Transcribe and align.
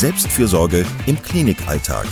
Selbstfürsorge 0.00 0.86
im 1.04 1.20
Klinikalltag. 1.20 2.06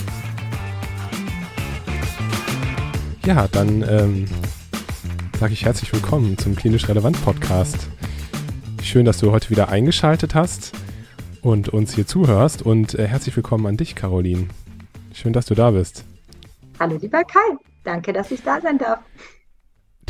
Ja, 3.25 3.49
dann 3.49 3.83
ähm, 3.89 4.27
sage 5.41 5.55
ich 5.55 5.65
herzlich 5.65 5.91
willkommen 5.95 6.37
zum 6.37 6.55
Klinisch 6.55 6.87
Relevant 6.87 7.25
Podcast. 7.25 7.89
Schön, 8.83 9.07
dass 9.07 9.17
du 9.17 9.33
heute 9.33 9.49
wieder 9.49 9.71
eingeschaltet 9.71 10.35
hast 10.35 10.75
und 11.41 11.71
uns 11.71 11.95
hier 11.95 12.07
zuhörst 12.07 12.61
und 12.61 12.93
äh, 12.93 13.07
herzlich 13.07 13.35
willkommen 13.35 13.65
an 13.65 13.79
dich, 13.79 13.95
Caroline. 13.95 14.49
Schön, 15.15 15.33
dass 15.33 15.47
du 15.47 15.55
da 15.55 15.71
bist. 15.71 16.05
Hallo, 16.79 16.99
lieber 17.01 17.25
Kai. 17.25 17.57
Danke, 17.85 18.13
dass 18.13 18.31
ich 18.31 18.43
da 18.43 18.61
sein 18.61 18.77
darf. 18.77 18.99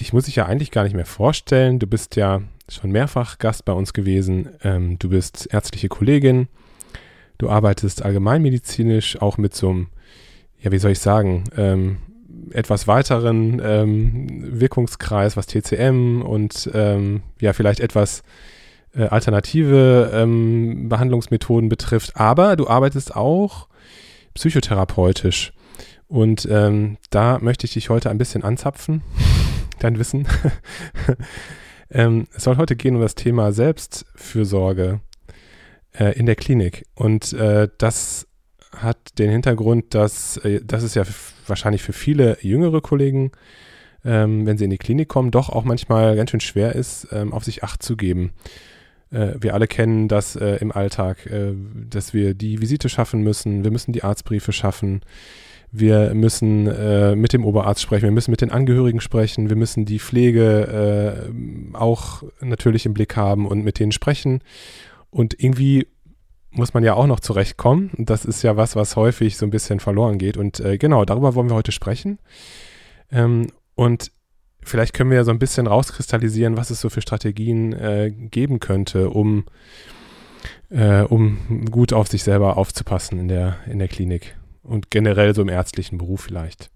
Dich 0.00 0.12
muss 0.12 0.26
ich 0.26 0.34
ja 0.34 0.46
eigentlich 0.46 0.72
gar 0.72 0.82
nicht 0.82 0.96
mehr 0.96 1.06
vorstellen. 1.06 1.78
Du 1.78 1.86
bist 1.86 2.16
ja 2.16 2.40
schon 2.68 2.90
mehrfach 2.90 3.38
Gast 3.38 3.64
bei 3.64 3.72
uns 3.72 3.92
gewesen. 3.92 4.48
Ähm, 4.64 4.98
du 4.98 5.10
bist 5.10 5.46
ärztliche 5.52 5.86
Kollegin. 5.86 6.48
Du 7.38 7.48
arbeitest 7.48 8.04
allgemeinmedizinisch, 8.04 9.22
auch 9.22 9.38
mit 9.38 9.54
so 9.54 9.70
einem, 9.70 9.86
ja, 10.60 10.72
wie 10.72 10.78
soll 10.78 10.90
ich 10.90 10.98
sagen, 10.98 11.44
ähm, 11.56 11.98
etwas 12.50 12.88
weiteren 12.88 13.60
ähm, 13.64 14.60
Wirkungskreis, 14.60 15.36
was 15.36 15.46
TCM 15.46 16.22
und 16.22 16.70
ähm, 16.74 17.22
ja, 17.40 17.52
vielleicht 17.52 17.80
etwas 17.80 18.22
äh, 18.94 19.04
alternative 19.04 20.10
ähm, 20.12 20.88
Behandlungsmethoden 20.88 21.68
betrifft. 21.68 22.16
Aber 22.16 22.56
du 22.56 22.68
arbeitest 22.68 23.14
auch 23.14 23.68
psychotherapeutisch. 24.34 25.52
Und 26.08 26.48
ähm, 26.50 26.96
da 27.10 27.38
möchte 27.40 27.66
ich 27.66 27.74
dich 27.74 27.90
heute 27.90 28.10
ein 28.10 28.18
bisschen 28.18 28.42
anzapfen, 28.42 29.02
dein 29.78 29.98
Wissen. 29.98 30.26
ähm, 31.90 32.26
es 32.34 32.44
soll 32.44 32.56
heute 32.56 32.76
gehen 32.76 32.96
um 32.96 33.02
das 33.02 33.14
Thema 33.14 33.52
Selbstfürsorge 33.52 35.00
in 35.98 36.26
der 36.26 36.36
Klinik. 36.36 36.86
Und 36.94 37.32
äh, 37.32 37.68
das 37.78 38.28
hat 38.76 39.18
den 39.18 39.30
Hintergrund, 39.30 39.94
dass 39.94 40.36
äh, 40.38 40.60
das 40.64 40.82
ist 40.82 40.94
ja 40.94 41.04
wahrscheinlich 41.46 41.82
für 41.82 41.92
viele 41.92 42.38
jüngere 42.40 42.80
Kollegen, 42.80 43.32
ähm, 44.04 44.46
wenn 44.46 44.58
sie 44.58 44.64
in 44.64 44.70
die 44.70 44.78
Klinik 44.78 45.08
kommen, 45.08 45.30
doch 45.30 45.48
auch 45.48 45.64
manchmal 45.64 46.16
ganz 46.16 46.30
schön 46.30 46.40
schwer 46.40 46.74
ist, 46.74 47.08
ähm, 47.12 47.32
auf 47.32 47.44
sich 47.44 47.64
Acht 47.64 47.82
zu 47.82 47.96
geben. 47.96 48.32
Äh, 49.10 49.34
wir 49.40 49.54
alle 49.54 49.66
kennen 49.66 50.08
das 50.08 50.36
äh, 50.36 50.56
im 50.56 50.72
Alltag, 50.72 51.26
äh, 51.26 51.52
dass 51.88 52.14
wir 52.14 52.34
die 52.34 52.60
Visite 52.60 52.88
schaffen 52.88 53.22
müssen, 53.22 53.64
wir 53.64 53.70
müssen 53.70 53.92
die 53.92 54.04
Arztbriefe 54.04 54.52
schaffen, 54.52 55.00
wir 55.70 56.14
müssen 56.14 56.66
äh, 56.66 57.14
mit 57.14 57.32
dem 57.32 57.44
Oberarzt 57.44 57.82
sprechen, 57.82 58.04
wir 58.04 58.12
müssen 58.12 58.30
mit 58.30 58.40
den 58.40 58.50
Angehörigen 58.50 59.00
sprechen, 59.00 59.48
wir 59.48 59.56
müssen 59.56 59.84
die 59.84 59.98
Pflege 59.98 61.26
äh, 61.74 61.76
auch 61.76 62.22
natürlich 62.40 62.86
im 62.86 62.94
Blick 62.94 63.16
haben 63.16 63.46
und 63.46 63.64
mit 63.64 63.78
denen 63.78 63.92
sprechen. 63.92 64.40
Und 65.10 65.42
irgendwie 65.42 65.86
muss 66.50 66.74
man 66.74 66.84
ja 66.84 66.94
auch 66.94 67.06
noch 67.06 67.20
zurechtkommen. 67.20 67.90
Das 67.98 68.24
ist 68.24 68.42
ja 68.42 68.56
was, 68.56 68.76
was 68.76 68.96
häufig 68.96 69.36
so 69.36 69.46
ein 69.46 69.50
bisschen 69.50 69.80
verloren 69.80 70.18
geht. 70.18 70.36
Und 70.36 70.60
äh, 70.60 70.78
genau, 70.78 71.04
darüber 71.04 71.34
wollen 71.34 71.48
wir 71.48 71.56
heute 71.56 71.72
sprechen. 71.72 72.18
Ähm, 73.10 73.48
und 73.74 74.10
vielleicht 74.62 74.94
können 74.94 75.10
wir 75.10 75.18
ja 75.18 75.24
so 75.24 75.30
ein 75.30 75.38
bisschen 75.38 75.66
rauskristallisieren, 75.66 76.56
was 76.56 76.70
es 76.70 76.80
so 76.80 76.88
für 76.88 77.00
Strategien 77.00 77.72
äh, 77.72 78.10
geben 78.10 78.60
könnte, 78.60 79.10
um, 79.10 79.44
äh, 80.70 81.02
um 81.02 81.66
gut 81.70 81.92
auf 81.92 82.08
sich 82.08 82.22
selber 82.22 82.56
aufzupassen 82.56 83.18
in 83.18 83.28
der, 83.28 83.58
in 83.66 83.78
der 83.78 83.88
Klinik 83.88 84.36
und 84.62 84.90
generell 84.90 85.34
so 85.34 85.42
im 85.42 85.48
ärztlichen 85.48 85.98
Beruf 85.98 86.22
vielleicht. 86.22 86.70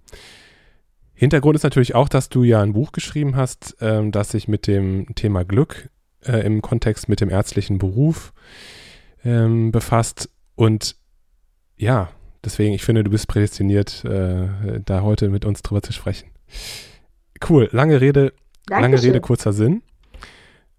Hintergrund 1.14 1.56
ist 1.56 1.62
natürlich 1.62 1.94
auch, 1.94 2.08
dass 2.08 2.28
du 2.28 2.42
ja 2.42 2.62
ein 2.62 2.72
Buch 2.72 2.92
geschrieben 2.92 3.36
hast, 3.36 3.76
ähm, 3.80 4.10
das 4.12 4.30
sich 4.30 4.48
mit 4.48 4.66
dem 4.66 5.14
Thema 5.14 5.44
Glück 5.44 5.88
äh, 6.26 6.44
im 6.46 6.62
Kontext 6.62 7.08
mit 7.08 7.20
dem 7.20 7.30
ärztlichen 7.30 7.78
Beruf 7.78 8.32
ähm, 9.24 9.72
befasst. 9.72 10.28
Und 10.54 10.96
ja, 11.76 12.10
deswegen, 12.44 12.74
ich 12.74 12.84
finde, 12.84 13.04
du 13.04 13.10
bist 13.10 13.28
prädestiniert, 13.28 14.04
äh, 14.04 14.80
da 14.84 15.02
heute 15.02 15.28
mit 15.28 15.44
uns 15.44 15.62
drüber 15.62 15.82
zu 15.82 15.92
sprechen. 15.92 16.30
Cool, 17.48 17.68
lange 17.72 18.00
Rede, 18.00 18.32
Dankeschön. 18.66 18.82
lange 18.82 19.02
Rede, 19.02 19.20
kurzer 19.20 19.52
Sinn. 19.52 19.82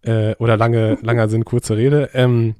Äh, 0.01 0.35
oder 0.35 0.57
lange, 0.57 0.97
langer 1.01 1.29
Sinn, 1.29 1.45
kurze 1.45 1.77
Rede. 1.77 2.09
Ähm, 2.13 2.55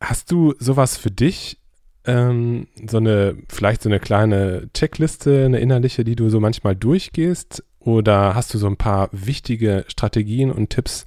hast 0.00 0.30
du 0.30 0.54
sowas 0.58 0.96
für 0.96 1.10
dich? 1.10 1.58
Ähm, 2.06 2.66
so 2.88 2.96
eine, 2.96 3.36
vielleicht 3.48 3.82
so 3.82 3.88
eine 3.88 4.00
kleine 4.00 4.68
Checkliste, 4.72 5.44
eine 5.44 5.60
innerliche, 5.60 6.02
die 6.02 6.16
du 6.16 6.30
so 6.30 6.40
manchmal 6.40 6.74
durchgehst? 6.74 7.62
Oder 7.80 8.34
hast 8.34 8.54
du 8.54 8.58
so 8.58 8.66
ein 8.66 8.76
paar 8.76 9.08
wichtige 9.12 9.84
Strategien 9.88 10.52
und 10.52 10.70
Tipps, 10.70 11.06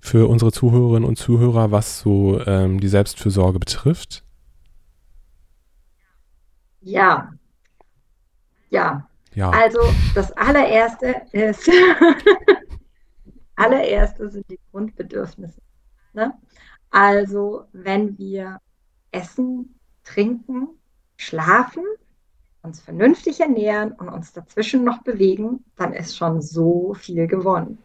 für 0.00 0.28
unsere 0.28 0.50
Zuhörerinnen 0.50 1.06
und 1.08 1.16
Zuhörer, 1.16 1.70
was 1.70 2.00
so 2.00 2.40
ähm, 2.46 2.80
die 2.80 2.88
Selbstfürsorge 2.88 3.58
betrifft? 3.58 4.24
Ja. 6.80 7.32
Ja. 8.70 9.06
Ja. 9.34 9.50
Also 9.50 9.78
das 10.14 10.32
allererste 10.32 11.22
ist, 11.32 11.70
allererste 13.56 14.28
sind 14.28 14.50
die 14.50 14.58
Grundbedürfnisse. 14.72 15.60
Ne? 16.14 16.32
Also 16.90 17.64
wenn 17.72 18.18
wir 18.18 18.58
essen, 19.12 19.78
trinken, 20.02 20.68
schlafen, 21.16 21.84
uns 22.62 22.80
vernünftig 22.80 23.40
ernähren 23.40 23.92
und 23.92 24.08
uns 24.08 24.32
dazwischen 24.32 24.84
noch 24.84 25.02
bewegen, 25.02 25.64
dann 25.76 25.92
ist 25.92 26.16
schon 26.16 26.42
so 26.42 26.94
viel 26.94 27.26
gewonnen. 27.26 27.78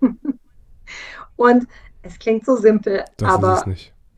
Und 1.36 1.66
es 2.02 2.18
klingt 2.18 2.44
so 2.44 2.56
simpel, 2.56 3.04
das 3.16 3.28
aber 3.28 3.64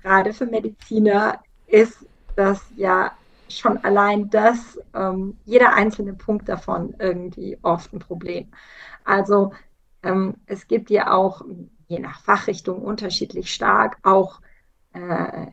gerade 0.02 0.32
für 0.32 0.46
Mediziner 0.46 1.40
ist 1.66 2.06
das 2.36 2.62
ja 2.76 3.12
schon 3.48 3.78
allein 3.78 4.30
das, 4.30 4.78
ähm, 4.94 5.36
jeder 5.44 5.74
einzelne 5.74 6.14
Punkt 6.14 6.48
davon 6.48 6.94
irgendwie 6.98 7.58
oft 7.62 7.92
ein 7.92 7.98
Problem. 7.98 8.50
Also 9.04 9.52
ähm, 10.02 10.34
es 10.46 10.66
gibt 10.66 10.90
ja 10.90 11.12
auch, 11.12 11.42
je 11.88 11.98
nach 11.98 12.20
Fachrichtung 12.20 12.82
unterschiedlich 12.82 13.52
stark, 13.52 13.98
auch 14.02 14.40
äh, 14.92 15.46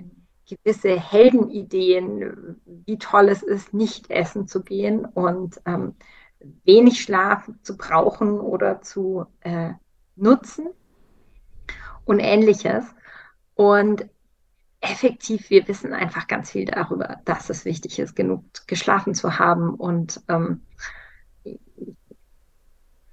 gewisse 0.58 1.00
Heldenideen, 1.00 2.62
wie 2.66 2.98
toll 2.98 3.30
es 3.30 3.44
ist, 3.44 3.74
nicht 3.74 4.10
essen 4.10 4.48
zu 4.48 4.64
gehen 4.64 5.06
und 5.06 5.62
ähm, 5.66 5.96
wenig 6.64 7.02
Schlaf 7.02 7.50
zu 7.62 7.78
brauchen 7.78 8.40
oder 8.40 8.82
zu 8.82 9.26
äh, 9.42 9.72
nutzen 10.16 10.68
und 12.06 12.20
ähnliches. 12.20 12.86
Und 13.56 14.08
effektiv, 14.82 15.50
wir 15.50 15.68
wissen 15.68 15.94
einfach 15.94 16.28
ganz 16.28 16.52
viel 16.52 16.66
darüber, 16.66 17.20
dass 17.26 17.50
es 17.50 17.66
wichtig 17.66 18.00
ist, 18.00 18.16
genug 18.16 18.44
geschlafen 18.68 19.14
zu 19.14 19.38
haben 19.38 19.76
und 19.76 20.22
ähm, 20.28 20.62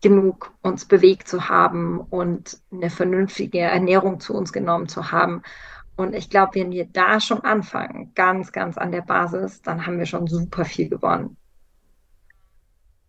genug 0.00 0.52
uns 0.62 0.84
bewegt 0.84 1.28
zu 1.28 1.48
haben 1.48 2.00
und 2.00 2.60
eine 2.72 2.90
vernünftige 2.90 3.58
Ernährung 3.58 4.20
zu 4.20 4.34
uns 4.34 4.52
genommen 4.52 4.88
zu 4.88 5.10
haben. 5.10 5.42
Und 5.98 6.14
ich 6.14 6.30
glaube, 6.30 6.54
wenn 6.54 6.70
wir 6.70 6.84
da 6.84 7.20
schon 7.20 7.40
anfangen, 7.40 8.12
ganz, 8.14 8.52
ganz 8.52 8.78
an 8.78 8.92
der 8.92 9.02
Basis, 9.02 9.62
dann 9.62 9.84
haben 9.84 9.98
wir 9.98 10.06
schon 10.06 10.28
super 10.28 10.64
viel 10.64 10.88
gewonnen. 10.88 11.36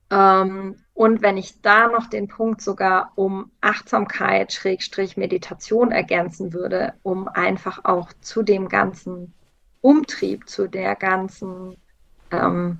Ähm, 0.09 0.75
und 0.95 1.21
wenn 1.21 1.37
ich 1.37 1.61
da 1.61 1.87
noch 1.87 2.07
den 2.07 2.27
Punkt 2.27 2.61
sogar 2.61 3.11
um 3.13 3.51
Achtsamkeit, 3.61 4.53
Schrägstrich 4.53 5.17
Meditation 5.17 5.91
ergänzen 5.91 6.51
würde, 6.51 6.95
um 7.03 7.27
einfach 7.27 7.85
auch 7.85 8.11
zu 8.21 8.41
dem 8.41 8.69
ganzen 8.69 9.35
Umtrieb, 9.81 10.49
zu 10.49 10.67
der 10.67 10.95
ganzen, 10.95 11.77
ähm, 12.31 12.79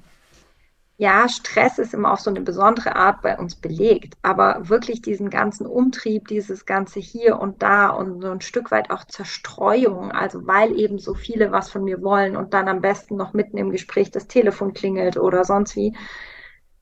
ja, 1.00 1.30
Stress 1.30 1.80
ist 1.80 1.94
immer 1.94 2.12
auf 2.12 2.20
so 2.20 2.30
eine 2.30 2.42
besondere 2.42 2.98
Art 2.98 3.22
bei 3.22 3.38
uns 3.38 3.56
belegt, 3.56 4.18
aber 4.22 4.68
wirklich 4.68 5.02
diesen 5.02 5.30
ganzen 5.30 5.66
Umtrieb, 5.66 6.28
dieses 6.28 6.66
ganze 6.66 7.00
hier 7.00 7.40
und 7.40 7.64
da 7.64 7.88
und 7.88 8.22
so 8.22 8.30
ein 8.30 8.42
Stück 8.42 8.70
weit 8.70 8.92
auch 8.92 9.06
Zerstreuung, 9.06 10.12
also 10.12 10.46
weil 10.46 10.78
eben 10.78 11.00
so 11.00 11.14
viele 11.14 11.54
was 11.54 11.70
von 11.70 11.86
mir 11.86 12.02
wollen 12.04 12.36
und 12.36 12.54
dann 12.54 12.68
am 12.68 12.82
besten 12.82 13.16
noch 13.16 13.32
mitten 13.32 13.58
im 13.58 13.72
Gespräch 13.72 14.12
das 14.12 14.28
Telefon 14.28 14.74
klingelt 14.74 15.16
oder 15.16 15.46
sonst 15.46 15.78
wie, 15.78 15.96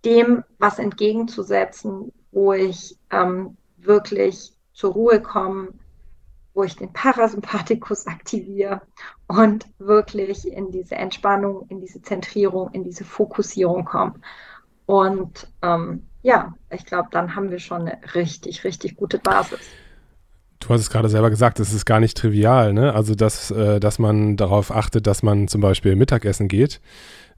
dem 0.03 0.43
was 0.57 0.79
entgegenzusetzen, 0.79 2.11
wo 2.31 2.53
ich 2.53 2.97
ähm, 3.11 3.55
wirklich 3.77 4.51
zur 4.73 4.93
Ruhe 4.93 5.21
komme, 5.21 5.73
wo 6.57 6.63
ich 6.63 6.75
den 6.75 6.91
Parasympathikus 6.91 8.07
aktiviere 8.07 8.81
und 9.27 9.67
wirklich 9.77 10.51
in 10.51 10.71
diese 10.71 10.95
Entspannung, 10.95 11.67
in 11.69 11.79
diese 11.81 12.01
Zentrierung, 12.01 12.71
in 12.71 12.83
diese 12.83 13.05
Fokussierung 13.05 13.85
komme. 13.85 14.15
Und 14.87 15.47
ähm, 15.61 16.07
ja, 16.23 16.55
ich 16.71 16.83
glaube, 16.85 17.09
dann 17.11 17.35
haben 17.35 17.51
wir 17.51 17.59
schon 17.59 17.81
eine 17.81 17.99
richtig, 18.15 18.63
richtig 18.63 18.95
gute 18.95 19.19
Basis. 19.19 19.59
Du 20.59 20.69
hast 20.69 20.81
es 20.81 20.89
gerade 20.89 21.09
selber 21.09 21.29
gesagt, 21.29 21.59
es 21.59 21.71
ist 21.71 21.85
gar 21.85 21.99
nicht 21.99 22.17
trivial, 22.17 22.73
ne? 22.73 22.91
Also, 22.91 23.13
dass, 23.13 23.51
äh, 23.51 23.79
dass 23.79 23.99
man 23.99 24.35
darauf 24.35 24.75
achtet, 24.75 25.05
dass 25.05 25.21
man 25.21 25.47
zum 25.47 25.61
Beispiel 25.61 25.95
Mittagessen 25.95 26.47
geht. 26.47 26.81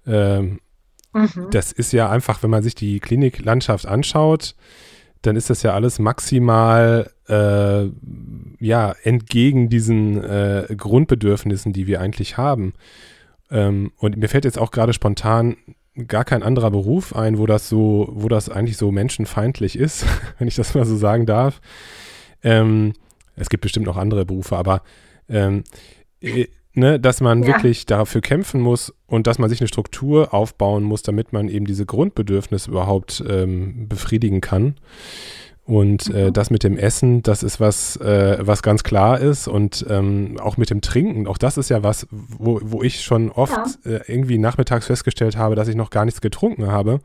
Ähm, 0.07 0.61
mhm. 1.11 1.49
Das 1.51 1.73
ist 1.73 1.91
ja 1.91 2.09
einfach, 2.09 2.41
wenn 2.41 2.51
man 2.51 2.63
sich 2.63 2.73
die 2.73 3.01
Kliniklandschaft 3.01 3.85
anschaut, 3.85 4.55
dann 5.23 5.35
ist 5.35 5.49
das 5.49 5.61
ja 5.61 5.73
alles 5.73 5.99
maximal 5.99 7.11
äh, 7.29 7.89
ja, 8.59 8.95
entgegen 9.03 9.69
diesen 9.69 10.23
äh, 10.23 10.67
Grundbedürfnissen, 10.75 11.73
die 11.73 11.87
wir 11.87 12.01
eigentlich 12.01 12.37
haben. 12.37 12.73
Ähm, 13.51 13.91
und 13.97 14.17
mir 14.17 14.29
fällt 14.29 14.45
jetzt 14.45 14.59
auch 14.59 14.71
gerade 14.71 14.93
spontan 14.93 15.57
gar 16.07 16.23
kein 16.25 16.43
anderer 16.43 16.71
Beruf 16.71 17.15
ein, 17.15 17.37
wo 17.37 17.45
das 17.45 17.67
so, 17.67 18.09
wo 18.11 18.27
das 18.29 18.49
eigentlich 18.49 18.77
so 18.77 18.91
menschenfeindlich 18.91 19.77
ist, 19.77 20.05
wenn 20.37 20.47
ich 20.47 20.55
das 20.55 20.73
mal 20.75 20.85
so 20.85 20.95
sagen 20.95 21.25
darf. 21.25 21.61
Ähm, 22.43 22.93
es 23.35 23.49
gibt 23.49 23.61
bestimmt 23.61 23.85
noch 23.85 23.97
andere 23.97 24.25
Berufe, 24.25 24.57
aber 24.57 24.81
ähm, 25.29 25.63
äh, 26.21 26.47
ne, 26.73 26.99
dass 26.99 27.21
man 27.21 27.41
ja. 27.43 27.47
wirklich 27.47 27.85
dafür 27.85 28.21
kämpfen 28.21 28.61
muss 28.61 28.93
und 29.07 29.27
dass 29.27 29.39
man 29.39 29.49
sich 29.49 29.61
eine 29.61 29.67
Struktur 29.67 30.33
aufbauen 30.33 30.83
muss, 30.83 31.03
damit 31.03 31.33
man 31.33 31.49
eben 31.49 31.65
diese 31.65 31.85
Grundbedürfnisse 31.85 32.71
überhaupt 32.71 33.23
ähm, 33.27 33.87
befriedigen 33.87 34.41
kann. 34.41 34.75
Und 35.69 36.11
äh, 36.15 36.25
mhm. 36.29 36.33
das 36.33 36.49
mit 36.49 36.63
dem 36.63 36.77
Essen, 36.77 37.21
das 37.21 37.43
ist 37.43 37.59
was, 37.59 37.95
äh, 37.97 38.39
was 38.41 38.63
ganz 38.63 38.81
klar 38.81 39.19
ist. 39.19 39.47
Und 39.47 39.85
ähm, 39.87 40.39
auch 40.41 40.57
mit 40.57 40.71
dem 40.71 40.81
Trinken, 40.81 41.27
auch 41.27 41.37
das 41.37 41.59
ist 41.59 41.69
ja 41.69 41.83
was, 41.83 42.07
wo, 42.09 42.59
wo 42.63 42.81
ich 42.81 43.03
schon 43.03 43.29
oft 43.29 43.77
ja. 43.85 43.91
äh, 43.91 44.01
irgendwie 44.07 44.39
nachmittags 44.39 44.87
festgestellt 44.87 45.37
habe, 45.37 45.53
dass 45.53 45.67
ich 45.67 45.75
noch 45.75 45.91
gar 45.91 46.05
nichts 46.05 46.21
getrunken 46.21 46.71
habe 46.71 47.01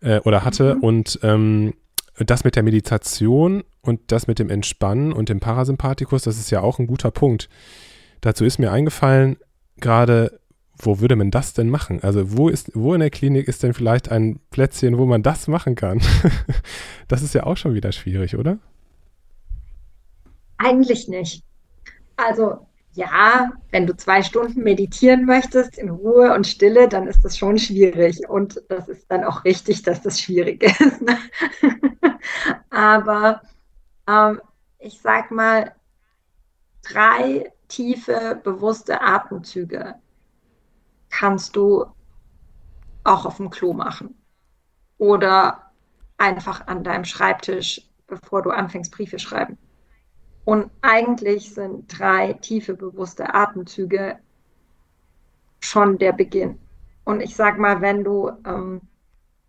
äh, 0.00 0.20
oder 0.20 0.42
hatte. 0.42 0.76
Mhm. 0.76 0.80
Und 0.80 1.20
ähm, 1.22 1.74
das 2.16 2.44
mit 2.44 2.56
der 2.56 2.62
Meditation 2.62 3.62
und 3.82 4.00
das 4.06 4.26
mit 4.26 4.38
dem 4.38 4.48
Entspannen 4.48 5.12
und 5.12 5.28
dem 5.28 5.40
Parasympathikus, 5.40 6.22
das 6.22 6.38
ist 6.38 6.50
ja 6.50 6.62
auch 6.62 6.78
ein 6.78 6.86
guter 6.86 7.10
Punkt. 7.10 7.50
Dazu 8.22 8.46
ist 8.46 8.58
mir 8.58 8.72
eingefallen, 8.72 9.36
gerade, 9.76 10.39
wo 10.82 11.00
würde 11.00 11.16
man 11.16 11.30
das 11.30 11.52
denn 11.52 11.70
machen? 11.70 12.02
Also 12.02 12.36
wo 12.36 12.48
ist, 12.48 12.70
wo 12.74 12.94
in 12.94 13.00
der 13.00 13.10
Klinik 13.10 13.48
ist 13.48 13.62
denn 13.62 13.74
vielleicht 13.74 14.10
ein 14.10 14.40
Plätzchen, 14.50 14.98
wo 14.98 15.06
man 15.06 15.22
das 15.22 15.48
machen 15.48 15.74
kann? 15.74 16.00
das 17.08 17.22
ist 17.22 17.34
ja 17.34 17.44
auch 17.44 17.56
schon 17.56 17.74
wieder 17.74 17.92
schwierig, 17.92 18.36
oder? 18.36 18.58
Eigentlich 20.58 21.08
nicht. 21.08 21.44
Also 22.16 22.66
ja, 22.94 23.52
wenn 23.70 23.86
du 23.86 23.96
zwei 23.96 24.22
Stunden 24.22 24.62
meditieren 24.62 25.24
möchtest 25.24 25.78
in 25.78 25.90
Ruhe 25.90 26.34
und 26.34 26.46
Stille, 26.46 26.88
dann 26.88 27.06
ist 27.06 27.24
das 27.24 27.38
schon 27.38 27.58
schwierig. 27.58 28.28
Und 28.28 28.60
das 28.68 28.88
ist 28.88 29.10
dann 29.10 29.24
auch 29.24 29.44
richtig, 29.44 29.82
dass 29.82 30.02
das 30.02 30.20
schwierig 30.20 30.62
ist. 30.80 31.00
Ne? 31.02 31.16
Aber 32.70 33.42
ähm, 34.08 34.40
ich 34.78 35.00
sag 35.00 35.30
mal, 35.30 35.72
drei 36.82 37.52
tiefe, 37.68 38.40
bewusste 38.42 39.00
Atemzüge 39.00 39.94
kannst 41.10 41.56
du 41.56 41.86
auch 43.04 43.26
auf 43.26 43.36
dem 43.36 43.50
Klo 43.50 43.72
machen. 43.72 44.14
Oder 44.98 45.70
einfach 46.18 46.66
an 46.66 46.84
deinem 46.84 47.04
Schreibtisch, 47.04 47.88
bevor 48.06 48.42
du 48.42 48.50
anfängst, 48.50 48.92
Briefe 48.92 49.18
schreiben. 49.18 49.56
Und 50.44 50.70
eigentlich 50.82 51.54
sind 51.54 51.86
drei 51.98 52.34
tiefe, 52.34 52.74
bewusste 52.74 53.34
Atemzüge 53.34 54.18
schon 55.60 55.98
der 55.98 56.12
Beginn. 56.12 56.58
Und 57.04 57.20
ich 57.20 57.36
sag 57.36 57.58
mal, 57.58 57.80
wenn 57.80 58.04
du 58.04 58.30
ähm, 58.44 58.80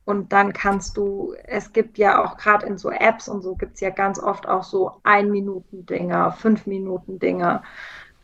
und 0.04 0.34
dann 0.34 0.52
kannst 0.52 0.98
du, 0.98 1.36
es 1.44 1.72
gibt 1.74 1.98
ja 1.98 2.24
auch 2.24 2.36
gerade 2.36 2.66
in 2.66 2.78
so 2.78 2.90
Apps 2.90 3.30
und 3.30 3.44
so 3.44 3.56
gibt 3.56 3.76
es 3.76 3.82
ja 3.82 3.92
ganz 3.92 4.20
oft 4.20 4.48
auch 4.48 4.64
so 4.64 5.00
Ein-Minuten-Dinger, 5.04 6.32
Fünf-Minuten-Dinger 6.34 7.64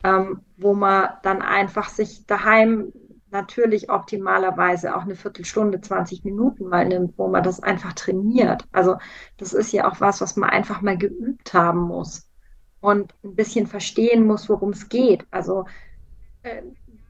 ähm, 0.03 0.41
wo 0.57 0.73
man 0.73 1.09
dann 1.23 1.41
einfach 1.41 1.89
sich 1.89 2.25
daheim 2.25 2.93
natürlich 3.31 3.89
optimalerweise 3.89 4.95
auch 4.95 5.01
eine 5.01 5.15
Viertelstunde, 5.15 5.81
20 5.81 6.23
Minuten 6.23 6.67
mal 6.67 6.87
nimmt, 6.87 7.17
wo 7.17 7.27
man 7.27 7.43
das 7.43 7.61
einfach 7.61 7.93
trainiert. 7.93 8.65
Also 8.71 8.97
das 9.37 9.53
ist 9.53 9.73
ja 9.73 9.89
auch 9.89 9.99
was, 9.99 10.21
was 10.21 10.35
man 10.35 10.49
einfach 10.49 10.81
mal 10.81 10.97
geübt 10.97 11.53
haben 11.53 11.81
muss 11.81 12.29
und 12.79 13.13
ein 13.23 13.35
bisschen 13.35 13.67
verstehen 13.67 14.25
muss, 14.25 14.49
worum 14.49 14.71
es 14.71 14.89
geht. 14.89 15.25
Also 15.31 15.65
äh, 16.43 16.61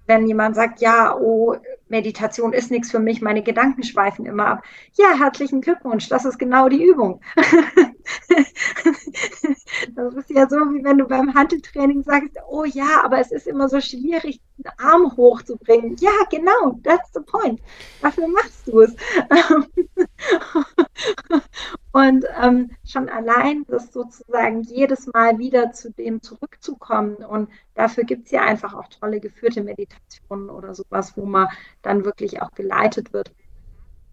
wenn 0.08 0.26
jemand 0.26 0.56
sagt, 0.56 0.80
ja, 0.80 1.16
oh, 1.16 1.56
Meditation 1.90 2.54
ist 2.54 2.72
nichts 2.72 2.92
für 2.92 3.00
mich, 3.00 3.22
meine 3.22 3.44
Gedanken 3.44 3.84
schweifen 3.84 4.26
immer 4.26 4.48
ab. 4.48 4.64
Ja, 4.94 5.18
herzlichen 5.18 5.62
Glückwunsch, 5.62 6.10
das 6.10 6.26
ist 6.26 6.40
genau 6.40 6.70
die 6.70 6.84
Übung. 6.84 7.22
das 9.96 10.14
ist 10.16 10.30
ja 10.30 10.48
so, 10.48 10.58
wie 10.58 10.84
wenn 10.84 10.98
du 10.98 11.06
beim 11.06 11.34
Handeltraining 11.34 12.04
sagst, 12.04 12.38
oh 12.50 12.66
ja, 12.66 13.04
aber 13.04 13.20
es 13.20 13.32
ist 13.32 13.48
immer 13.48 13.70
so 13.70 13.82
schwierig, 13.82 14.42
den 14.58 14.72
Arm 14.78 15.16
hochzubringen. 15.16 15.96
Ja, 16.00 16.12
genau, 16.30 16.80
that's 16.84 17.12
the 17.14 17.22
point. 17.22 17.62
Dafür 18.02 18.28
machst 18.28 18.68
du 18.68 18.82
es. 18.82 18.96
Und 21.92 22.26
ähm, 22.42 22.72
schon 22.86 23.10
allein 23.10 23.66
das 23.68 23.92
sozusagen 23.92 24.62
jedes 24.62 25.08
Mal 25.08 25.40
wieder 25.40 25.72
zu 25.72 25.92
dem 25.92 26.22
zurückzukommen. 26.22 27.16
Und 27.16 27.50
dafür 27.76 28.04
gibt 28.04 28.26
es 28.26 28.32
ja 28.32 28.42
einfach 28.42 28.74
auch 28.74 28.88
tolle 28.88 29.20
geführte 29.20 29.64
Meditationen 29.64 30.50
oder 30.50 30.76
sowas, 30.76 31.18
wo 31.18 31.26
man 31.26 31.48
dann 31.82 32.06
wirklich 32.06 32.42
auch 32.42 32.52
geleitet 32.52 33.14
wird. 33.14 33.32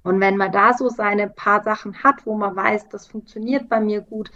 Und 0.03 0.21
wenn 0.21 0.37
man 0.37 0.53
da 0.53 0.75
so 0.75 0.91
seine 0.91 1.29
paar 1.29 1.63
Sachen 1.63 2.03
hat, 2.03 2.27
wo 2.27 2.37
man 2.37 2.55
weiß, 2.55 2.91
das 2.91 3.07
funktioniert 3.07 3.71
bei 3.71 3.81
mir 3.81 4.03
gut, 4.03 4.31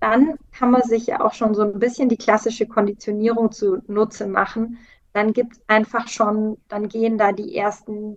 dann 0.00 0.38
kann 0.52 0.70
man 0.70 0.82
sich 0.82 1.06
ja 1.06 1.20
auch 1.20 1.34
schon 1.34 1.54
so 1.54 1.62
ein 1.62 1.78
bisschen 1.78 2.08
die 2.08 2.16
klassische 2.16 2.66
Konditionierung 2.66 3.52
zunutze 3.52 4.26
machen. 4.26 4.78
Dann 5.12 5.32
gibt 5.32 5.54
es 5.54 5.62
einfach 5.66 6.08
schon, 6.08 6.58
dann 6.68 6.88
gehen 6.88 7.18
da 7.18 7.32
die 7.32 7.54
ersten 7.54 8.16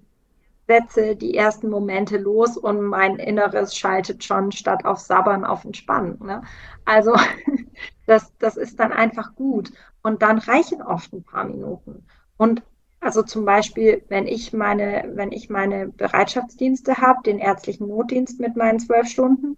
Sätze, 0.67 1.15
die 1.15 1.35
ersten 1.35 1.69
Momente 1.69 2.17
los 2.17 2.57
und 2.57 2.81
mein 2.81 3.17
Inneres 3.17 3.75
schaltet 3.75 4.23
schon 4.23 4.51
statt 4.51 4.85
auf 4.85 4.99
Sabbern 4.99 5.43
auf 5.43 5.65
Entspannen. 5.65 6.17
Ne? 6.23 6.41
Also 6.85 7.13
das, 8.05 8.31
das 8.39 8.55
ist 8.55 8.79
dann 8.79 8.93
einfach 8.93 9.35
gut. 9.35 9.71
Und 10.01 10.21
dann 10.21 10.37
reichen 10.37 10.81
oft 10.81 11.11
ein 11.13 11.23
paar 11.23 11.45
Minuten. 11.45 12.05
Und 12.37 12.63
also 13.01 13.21
zum 13.21 13.43
Beispiel, 13.43 14.03
wenn 14.07 14.27
ich 14.27 14.53
meine, 14.53 15.11
wenn 15.15 15.33
ich 15.33 15.49
meine 15.49 15.89
Bereitschaftsdienste 15.89 16.97
habe, 16.97 17.19
den 17.25 17.39
ärztlichen 17.39 17.89
Notdienst 17.89 18.39
mit 18.39 18.55
meinen 18.55 18.79
zwölf 18.79 19.09
Stunden, 19.09 19.57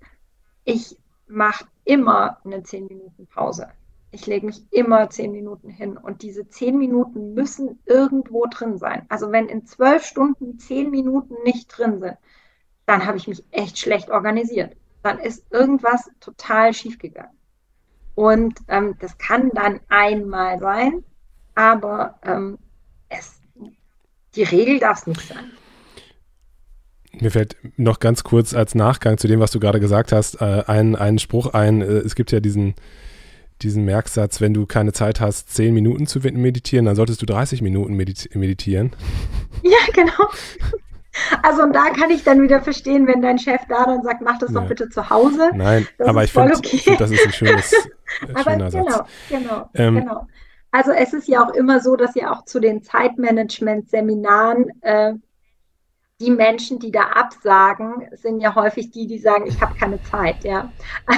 ich 0.63 0.97
mache 1.27 1.65
immer 1.83 2.39
eine 2.43 2.63
zehn 2.63 2.87
Minuten 2.87 3.27
Pause. 3.27 3.67
Ich 4.11 4.27
lege 4.27 4.45
mich 4.45 4.61
immer 4.71 5.09
zehn 5.09 5.31
Minuten 5.31 5.69
hin 5.69 5.97
und 5.97 6.21
diese 6.21 6.47
zehn 6.47 6.77
Minuten 6.77 7.33
müssen 7.33 7.79
irgendwo 7.85 8.45
drin 8.45 8.77
sein. 8.77 9.05
Also 9.09 9.31
wenn 9.31 9.47
in 9.47 9.65
zwölf 9.65 10.05
Stunden 10.05 10.57
zehn 10.57 10.89
Minuten 10.89 11.35
nicht 11.43 11.67
drin 11.67 11.99
sind, 11.99 12.17
dann 12.85 13.05
habe 13.05 13.17
ich 13.17 13.27
mich 13.27 13.43
echt 13.51 13.77
schlecht 13.77 14.09
organisiert. 14.09 14.75
Dann 15.03 15.19
ist 15.19 15.51
irgendwas 15.51 16.09
total 16.19 16.73
schiefgegangen. 16.73 17.37
Und 18.15 18.57
ähm, 18.69 18.95
das 18.99 19.17
kann 19.17 19.49
dann 19.49 19.81
einmal 19.89 20.59
sein, 20.59 21.03
aber 21.53 22.19
ähm, 22.23 22.57
es, 23.09 23.41
die 24.35 24.43
Regel 24.43 24.79
darf 24.79 24.99
es 24.99 25.07
nicht 25.07 25.27
sein. 25.27 25.51
Mir 27.21 27.31
fällt 27.31 27.55
noch 27.77 27.99
ganz 27.99 28.23
kurz 28.23 28.53
als 28.53 28.75
Nachgang 28.75 29.17
zu 29.17 29.27
dem, 29.27 29.39
was 29.39 29.51
du 29.51 29.59
gerade 29.59 29.79
gesagt 29.79 30.11
hast, 30.11 30.41
äh, 30.41 30.63
ein, 30.67 30.95
ein 30.95 31.19
Spruch 31.19 31.53
ein. 31.53 31.81
Äh, 31.81 31.85
es 31.85 32.15
gibt 32.15 32.31
ja 32.31 32.39
diesen, 32.39 32.75
diesen 33.61 33.85
Merksatz, 33.85 34.41
wenn 34.41 34.53
du 34.53 34.65
keine 34.65 34.93
Zeit 34.93 35.21
hast, 35.21 35.53
10 35.53 35.73
Minuten 35.73 36.07
zu 36.07 36.19
meditieren, 36.19 36.85
dann 36.85 36.95
solltest 36.95 37.21
du 37.21 37.25
30 37.25 37.61
Minuten 37.61 37.95
meditieren. 37.95 38.91
Ja, 39.63 39.77
genau. 39.93 40.29
Also 41.41 41.63
und 41.63 41.73
da 41.73 41.89
kann 41.91 42.09
ich 42.09 42.23
dann 42.23 42.41
wieder 42.41 42.61
verstehen, 42.61 43.07
wenn 43.07 43.21
dein 43.21 43.39
Chef 43.39 43.61
da 43.69 43.85
dann 43.85 44.03
sagt, 44.03 44.21
mach 44.21 44.37
das 44.37 44.51
ja. 44.51 44.59
doch 44.59 44.67
bitte 44.67 44.89
zu 44.89 45.09
Hause. 45.09 45.49
Nein, 45.53 45.87
das 45.97 46.07
aber 46.07 46.23
ich 46.25 46.31
finde, 46.31 46.55
okay. 46.55 46.77
find, 46.77 46.99
das 46.99 47.09
ist 47.09 47.25
ein 47.25 47.31
schönes, 47.31 47.73
äh, 48.21 48.43
schöner 48.43 48.69
genau, 48.69 48.89
Satz. 48.89 49.09
Genau, 49.29 49.69
ähm, 49.73 49.95
genau. 49.95 50.27
Also 50.71 50.91
es 50.91 51.13
ist 51.13 51.29
ja 51.29 51.41
auch 51.41 51.53
immer 51.53 51.79
so, 51.79 51.95
dass 51.95 52.15
ja 52.15 52.33
auch 52.33 52.43
zu 52.43 52.59
den 52.59 52.83
Zeitmanagement-Seminaren 52.83 54.65
äh, 54.81 55.13
die 56.21 56.31
Menschen, 56.31 56.79
die 56.79 56.91
da 56.91 57.01
absagen, 57.13 58.07
sind 58.13 58.39
ja 58.39 58.55
häufig 58.55 58.91
die, 58.91 59.05
die 59.05 59.19
sagen, 59.19 59.47
ich 59.47 59.59
habe 59.59 59.77
keine 59.77 60.01
Zeit, 60.03 60.43
ja. 60.43 60.71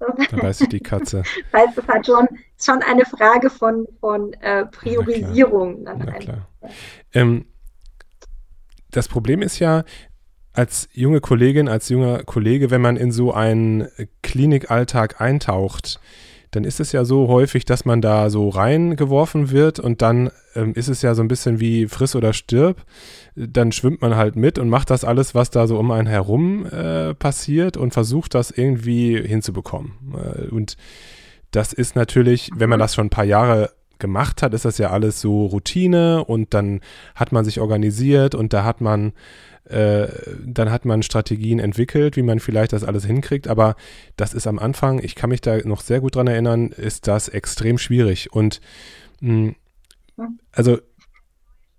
Also, 0.00 0.24
da 0.30 0.42
weiß 0.42 0.60
ich 0.62 0.68
die 0.68 0.80
Katze. 0.80 1.22
Das 1.52 1.62
heißt, 1.62 1.78
das 1.78 1.88
hat 1.88 2.06
schon, 2.06 2.26
schon 2.60 2.82
eine 2.82 3.04
Frage 3.04 3.48
von, 3.48 3.86
von 4.00 4.32
äh, 4.34 4.66
Priorisierung. 4.66 5.82
Na 5.82 5.94
klar. 5.94 6.06
Na 6.06 6.18
klar. 6.18 6.46
Ähm, 7.12 7.46
das 8.90 9.08
Problem 9.08 9.42
ist 9.42 9.58
ja, 9.58 9.84
als 10.52 10.88
junge 10.92 11.20
Kollegin, 11.20 11.68
als 11.68 11.88
junger 11.88 12.24
Kollege, 12.24 12.70
wenn 12.70 12.80
man 12.80 12.96
in 12.96 13.12
so 13.12 13.32
einen 13.32 13.88
Klinikalltag 14.22 15.20
eintaucht, 15.20 16.00
dann 16.50 16.64
ist 16.64 16.80
es 16.80 16.92
ja 16.92 17.04
so 17.04 17.28
häufig, 17.28 17.64
dass 17.64 17.84
man 17.84 18.00
da 18.00 18.30
so 18.30 18.48
reingeworfen 18.48 19.50
wird 19.50 19.78
und 19.78 20.02
dann 20.02 20.30
ähm, 20.54 20.72
ist 20.74 20.88
es 20.88 21.02
ja 21.02 21.14
so 21.14 21.22
ein 21.22 21.28
bisschen 21.28 21.60
wie 21.60 21.86
friss 21.86 22.16
oder 22.16 22.32
stirb. 22.32 22.84
Dann 23.46 23.72
schwimmt 23.72 24.02
man 24.02 24.16
halt 24.16 24.36
mit 24.36 24.58
und 24.58 24.68
macht 24.68 24.90
das 24.90 25.04
alles, 25.04 25.34
was 25.34 25.50
da 25.50 25.66
so 25.66 25.78
um 25.78 25.90
einen 25.90 26.08
herum 26.08 26.66
äh, 26.66 27.14
passiert 27.14 27.76
und 27.76 27.92
versucht 27.92 28.34
das 28.34 28.50
irgendwie 28.50 29.20
hinzubekommen. 29.20 29.92
Äh, 30.14 30.48
und 30.48 30.76
das 31.50 31.72
ist 31.72 31.96
natürlich, 31.96 32.50
wenn 32.54 32.68
man 32.68 32.78
mhm. 32.78 32.82
das 32.82 32.94
schon 32.94 33.06
ein 33.06 33.10
paar 33.10 33.24
Jahre 33.24 33.70
gemacht 33.98 34.42
hat, 34.42 34.54
ist 34.54 34.64
das 34.64 34.78
ja 34.78 34.90
alles 34.90 35.20
so 35.20 35.46
Routine 35.46 36.24
und 36.24 36.54
dann 36.54 36.80
hat 37.14 37.32
man 37.32 37.44
sich 37.44 37.60
organisiert 37.60 38.34
und 38.34 38.52
da 38.52 38.64
hat 38.64 38.80
man 38.80 39.12
äh, 39.64 40.08
dann 40.46 40.70
hat 40.70 40.84
man 40.84 41.02
Strategien 41.02 41.58
entwickelt, 41.58 42.16
wie 42.16 42.22
man 42.22 42.40
vielleicht 42.40 42.72
das 42.72 42.84
alles 42.84 43.04
hinkriegt, 43.04 43.48
aber 43.48 43.76
das 44.16 44.32
ist 44.32 44.46
am 44.46 44.58
Anfang, 44.58 44.98
ich 45.02 45.14
kann 45.14 45.30
mich 45.30 45.42
da 45.42 45.58
noch 45.58 45.82
sehr 45.82 46.00
gut 46.00 46.14
dran 46.14 46.26
erinnern, 46.26 46.68
ist 46.68 47.06
das 47.06 47.28
extrem 47.28 47.76
schwierig 47.76 48.32
und 48.32 48.60
mh, 49.20 49.54
hm, 50.16 50.38
also 50.52 50.78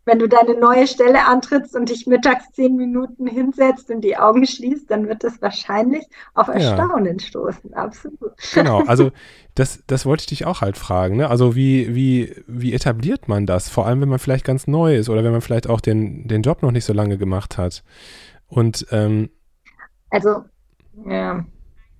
wenn 0.09 0.17
du 0.17 0.27
deine 0.27 0.59
neue 0.59 0.87
Stelle 0.87 1.27
antrittst 1.27 1.75
und 1.75 1.89
dich 1.89 2.07
mittags 2.07 2.51
zehn 2.53 2.75
Minuten 2.75 3.27
hinsetzt 3.27 3.91
und 3.91 4.01
die 4.01 4.17
Augen 4.17 4.45
schließt, 4.45 4.89
dann 4.89 5.07
wird 5.07 5.23
das 5.23 5.39
wahrscheinlich 5.39 6.03
auf 6.33 6.47
Erstaunen 6.47 7.19
ja. 7.19 7.25
stoßen. 7.25 7.75
Absolut. 7.75 8.33
Genau, 8.55 8.79
also 8.87 9.11
das, 9.53 9.83
das 9.85 10.07
wollte 10.07 10.21
ich 10.21 10.27
dich 10.27 10.45
auch 10.45 10.61
halt 10.61 10.77
fragen. 10.77 11.17
Ne? 11.17 11.29
Also 11.29 11.55
wie, 11.55 11.93
wie, 11.93 12.43
wie 12.47 12.73
etabliert 12.73 13.27
man 13.27 13.45
das? 13.45 13.69
Vor 13.69 13.85
allem, 13.85 14.01
wenn 14.01 14.09
man 14.09 14.17
vielleicht 14.17 14.45
ganz 14.45 14.65
neu 14.65 14.95
ist 14.95 15.09
oder 15.09 15.23
wenn 15.23 15.31
man 15.31 15.41
vielleicht 15.41 15.69
auch 15.69 15.79
den, 15.79 16.27
den 16.27 16.41
Job 16.41 16.63
noch 16.63 16.71
nicht 16.71 16.85
so 16.85 16.93
lange 16.93 17.19
gemacht 17.19 17.59
hat. 17.59 17.83
Und 18.47 18.87
ähm, 18.89 19.29
also, 20.09 20.43
ja. 21.05 21.45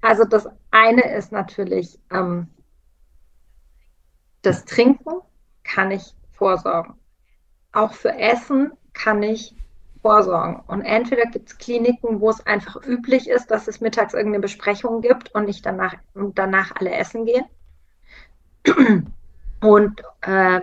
Also 0.02 0.24
das 0.24 0.48
eine 0.72 1.14
ist 1.16 1.32
natürlich 1.32 2.00
ähm, 2.12 2.48
das 4.42 4.66
Trinken 4.66 5.12
kann 5.64 5.92
ich 5.92 6.16
vorsorgen 6.32 6.96
auch 7.72 7.94
für 7.94 8.14
Essen 8.14 8.72
kann 8.94 9.24
ich 9.24 9.56
vorsorgen. 10.02 10.62
Und 10.68 10.82
entweder 10.82 11.24
gibt 11.24 11.50
es 11.50 11.58
Kliniken, 11.58 12.22
wo 12.22 12.30
es 12.30 12.46
einfach 12.46 12.82
üblich 12.86 13.30
ist, 13.30 13.52
dass 13.52 13.68
es 13.68 13.82
mittags 13.82 14.14
irgendeine 14.14 14.42
Besprechung 14.42 15.02
gibt 15.02 15.34
und 15.36 15.46
nicht 15.46 15.66
danach, 15.66 15.96
danach 16.14 16.72
alle 16.76 16.92
essen 16.92 17.26
gehen. 17.26 17.46
Und 19.62 20.02
äh, 20.22 20.62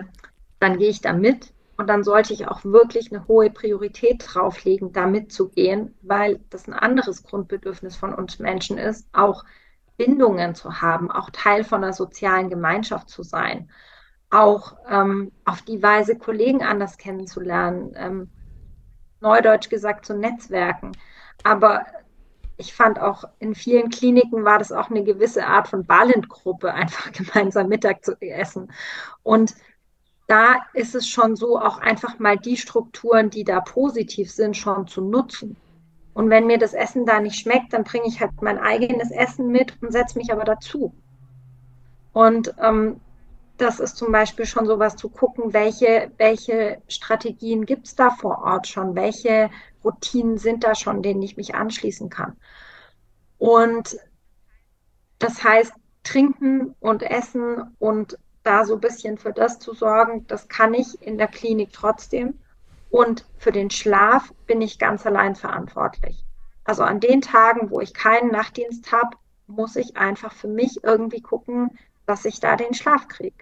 dann 0.59 0.77
gehe 0.79 0.89
ich 0.89 1.01
da 1.01 1.13
mit. 1.13 1.53
Und 1.77 1.87
dann 1.87 2.03
sollte 2.03 2.33
ich 2.33 2.47
auch 2.47 2.63
wirklich 2.63 3.11
eine 3.11 3.27
hohe 3.27 3.51
Priorität 3.51 4.23
drauflegen, 4.25 4.91
da 4.91 5.05
mitzugehen, 5.05 5.93
weil 6.01 6.39
das 6.49 6.67
ein 6.67 6.73
anderes 6.73 7.21
Grundbedürfnis 7.21 7.95
von 7.95 8.15
uns 8.15 8.39
Menschen 8.39 8.79
ist, 8.79 9.07
auch 9.13 9.45
Bindungen 9.95 10.55
zu 10.55 10.81
haben, 10.81 11.11
auch 11.11 11.29
Teil 11.29 11.63
von 11.63 11.83
einer 11.83 11.93
sozialen 11.93 12.49
Gemeinschaft 12.49 13.09
zu 13.09 13.21
sein 13.21 13.69
auch 14.29 14.75
ähm, 14.89 15.31
auf 15.45 15.61
die 15.61 15.81
Weise 15.81 16.17
Kollegen 16.17 16.63
anders 16.63 16.97
kennenzulernen, 16.97 17.93
ähm, 17.95 18.29
neudeutsch 19.21 19.69
gesagt 19.69 20.05
zu 20.05 20.15
Netzwerken. 20.15 20.91
Aber 21.43 21.85
ich 22.57 22.73
fand 22.73 22.99
auch 22.99 23.23
in 23.39 23.55
vielen 23.55 23.89
Kliniken 23.89 24.43
war 24.43 24.59
das 24.59 24.71
auch 24.71 24.89
eine 24.89 25.03
gewisse 25.03 25.45
Art 25.45 25.67
von 25.67 25.85
Ballentgruppe, 25.85 26.73
einfach 26.73 27.11
gemeinsam 27.11 27.69
Mittag 27.69 28.03
zu 28.03 28.19
essen. 28.19 28.71
Und 29.23 29.55
da 30.27 30.57
ist 30.73 30.93
es 30.93 31.07
schon 31.07 31.37
so, 31.37 31.57
auch 31.57 31.77
einfach 31.77 32.19
mal 32.19 32.37
die 32.37 32.57
Strukturen, 32.57 33.29
die 33.29 33.45
da 33.45 33.61
positiv 33.61 34.29
sind, 34.29 34.57
schon 34.57 34.87
zu 34.87 35.01
nutzen. 35.01 35.55
Und 36.13 36.29
wenn 36.29 36.47
mir 36.47 36.57
das 36.57 36.73
Essen 36.73 37.05
da 37.05 37.21
nicht 37.21 37.39
schmeckt, 37.39 37.71
dann 37.71 37.85
bringe 37.85 38.07
ich 38.07 38.19
halt 38.19 38.41
mein 38.41 38.57
eigenes 38.57 39.11
Essen 39.11 39.51
mit 39.51 39.81
und 39.81 39.91
setze 39.91 40.17
mich 40.17 40.33
aber 40.33 40.43
dazu. 40.43 40.93
Und 42.11 42.53
ähm, 42.59 42.99
das 43.57 43.79
ist 43.79 43.97
zum 43.97 44.11
Beispiel 44.11 44.45
schon 44.45 44.67
sowas 44.67 44.95
zu 44.95 45.09
gucken, 45.09 45.53
welche, 45.53 46.11
welche 46.17 46.81
Strategien 46.87 47.65
gibt 47.65 47.87
es 47.87 47.95
da 47.95 48.11
vor 48.11 48.43
Ort 48.43 48.67
schon, 48.67 48.95
welche 48.95 49.49
Routinen 49.83 50.37
sind 50.37 50.63
da 50.63 50.75
schon, 50.75 51.01
denen 51.01 51.21
ich 51.21 51.37
mich 51.37 51.55
anschließen 51.55 52.09
kann. 52.09 52.37
Und 53.37 53.97
das 55.19 55.43
heißt, 55.43 55.73
trinken 56.03 56.75
und 56.79 57.03
essen 57.03 57.75
und 57.79 58.17
da 58.43 58.63
so 58.65 58.75
ein 58.75 58.81
bisschen 58.81 59.17
für 59.17 59.33
das 59.33 59.59
zu 59.59 59.73
sorgen, 59.73 60.25
das 60.27 60.47
kann 60.47 60.73
ich 60.73 61.01
in 61.01 61.17
der 61.17 61.27
Klinik 61.27 61.73
trotzdem. 61.73 62.39
Und 62.89 63.25
für 63.37 63.51
den 63.51 63.69
Schlaf 63.69 64.33
bin 64.45 64.61
ich 64.61 64.79
ganz 64.79 65.05
allein 65.05 65.35
verantwortlich. 65.35 66.23
Also 66.63 66.83
an 66.83 66.99
den 66.99 67.21
Tagen, 67.21 67.69
wo 67.69 67.81
ich 67.81 67.93
keinen 67.93 68.31
Nachtdienst 68.31 68.91
habe, 68.91 69.17
muss 69.47 69.75
ich 69.75 69.97
einfach 69.97 70.33
für 70.33 70.47
mich 70.47 70.83
irgendwie 70.83 71.21
gucken, 71.21 71.77
dass 72.05 72.25
ich 72.25 72.39
da 72.39 72.55
den 72.55 72.73
Schlaf 72.73 73.07
kriege. 73.07 73.35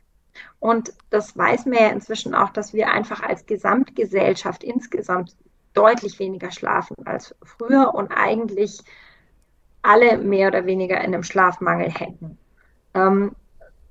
Und 0.59 0.93
das 1.09 1.37
weiß 1.37 1.65
man 1.65 1.79
ja 1.79 1.89
inzwischen 1.89 2.35
auch, 2.35 2.49
dass 2.49 2.73
wir 2.73 2.91
einfach 2.91 3.21
als 3.21 3.45
Gesamtgesellschaft 3.45 4.63
insgesamt 4.63 5.35
deutlich 5.73 6.19
weniger 6.19 6.51
schlafen 6.51 6.95
als 7.05 7.35
früher 7.43 7.93
und 7.93 8.11
eigentlich 8.11 8.81
alle 9.81 10.17
mehr 10.17 10.47
oder 10.47 10.65
weniger 10.65 10.97
in 10.97 11.13
einem 11.13 11.23
Schlafmangel 11.23 11.89
hängen. 11.91 12.37
Ähm, 12.93 13.35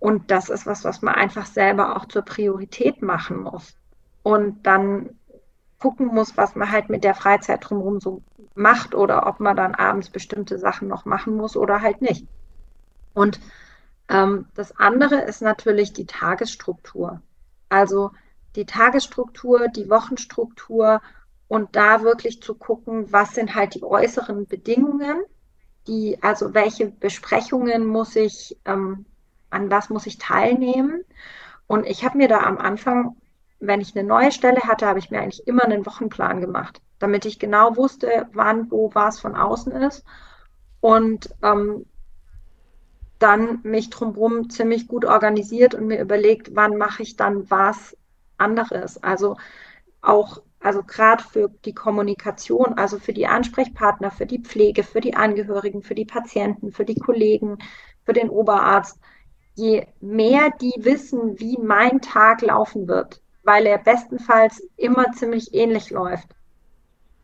und 0.00 0.30
das 0.30 0.50
ist 0.50 0.66
was, 0.66 0.84
was 0.84 1.02
man 1.02 1.14
einfach 1.14 1.46
selber 1.46 1.96
auch 1.96 2.06
zur 2.06 2.22
Priorität 2.22 3.00
machen 3.00 3.42
muss. 3.42 3.76
Und 4.22 4.66
dann 4.66 5.10
gucken 5.78 6.06
muss, 6.06 6.36
was 6.36 6.56
man 6.56 6.70
halt 6.70 6.88
mit 6.88 7.04
der 7.04 7.14
Freizeit 7.14 7.60
drumherum 7.62 8.00
so 8.00 8.22
macht 8.54 8.94
oder 8.94 9.26
ob 9.26 9.40
man 9.40 9.56
dann 9.56 9.74
abends 9.74 10.10
bestimmte 10.10 10.58
Sachen 10.58 10.88
noch 10.88 11.04
machen 11.04 11.36
muss 11.36 11.56
oder 11.56 11.82
halt 11.82 12.00
nicht. 12.00 12.26
Und 13.12 13.40
ähm, 14.08 14.46
das 14.54 14.76
andere 14.78 15.16
ist 15.22 15.42
natürlich 15.42 15.92
die 15.92 16.06
Tagesstruktur. 16.06 17.22
Also 17.68 18.10
die 18.56 18.66
Tagesstruktur, 18.66 19.68
die 19.68 19.90
Wochenstruktur 19.90 21.00
und 21.48 21.76
da 21.76 22.02
wirklich 22.02 22.42
zu 22.42 22.54
gucken, 22.54 23.12
was 23.12 23.34
sind 23.34 23.54
halt 23.54 23.74
die 23.74 23.82
äußeren 23.82 24.46
Bedingungen, 24.46 25.22
die, 25.86 26.18
also 26.22 26.54
welche 26.54 26.86
Besprechungen 26.86 27.86
muss 27.86 28.16
ich, 28.16 28.56
ähm, 28.64 29.06
an 29.50 29.70
was 29.70 29.90
muss 29.90 30.06
ich 30.06 30.18
teilnehmen. 30.18 31.04
Und 31.66 31.86
ich 31.86 32.04
habe 32.04 32.18
mir 32.18 32.28
da 32.28 32.40
am 32.40 32.58
Anfang, 32.58 33.16
wenn 33.60 33.80
ich 33.80 33.96
eine 33.96 34.06
neue 34.06 34.32
Stelle 34.32 34.62
hatte, 34.62 34.86
habe 34.86 34.98
ich 34.98 35.10
mir 35.10 35.20
eigentlich 35.20 35.46
immer 35.46 35.64
einen 35.64 35.86
Wochenplan 35.86 36.40
gemacht, 36.40 36.80
damit 36.98 37.24
ich 37.24 37.38
genau 37.38 37.76
wusste, 37.76 38.28
wann, 38.32 38.70
wo 38.70 38.94
was 38.94 39.20
von 39.20 39.36
außen 39.36 39.72
ist. 39.72 40.04
Und 40.80 41.30
ähm, 41.42 41.86
dann 43.24 43.60
mich 43.62 43.88
drumherum 43.88 44.50
ziemlich 44.50 44.86
gut 44.86 45.06
organisiert 45.06 45.74
und 45.74 45.86
mir 45.86 45.98
überlegt, 45.98 46.54
wann 46.54 46.76
mache 46.76 47.02
ich 47.02 47.16
dann 47.16 47.50
was 47.50 47.96
anderes. 48.36 49.02
Also 49.02 49.38
auch, 50.02 50.42
also 50.60 50.82
gerade 50.82 51.24
für 51.24 51.48
die 51.64 51.72
Kommunikation, 51.72 52.74
also 52.74 52.98
für 52.98 53.14
die 53.14 53.26
Ansprechpartner, 53.26 54.10
für 54.10 54.26
die 54.26 54.42
Pflege, 54.42 54.82
für 54.82 55.00
die 55.00 55.14
Angehörigen, 55.14 55.82
für 55.82 55.94
die 55.94 56.04
Patienten, 56.04 56.70
für 56.70 56.84
die 56.84 56.96
Kollegen, 56.96 57.56
für 58.04 58.12
den 58.12 58.28
Oberarzt. 58.28 59.00
Je 59.54 59.86
mehr 60.02 60.50
die 60.60 60.74
wissen, 60.76 61.40
wie 61.40 61.56
mein 61.56 62.02
Tag 62.02 62.42
laufen 62.42 62.88
wird, 62.88 63.22
weil 63.42 63.64
er 63.64 63.78
bestenfalls 63.78 64.62
immer 64.76 65.12
ziemlich 65.12 65.54
ähnlich 65.54 65.88
läuft, 65.88 66.28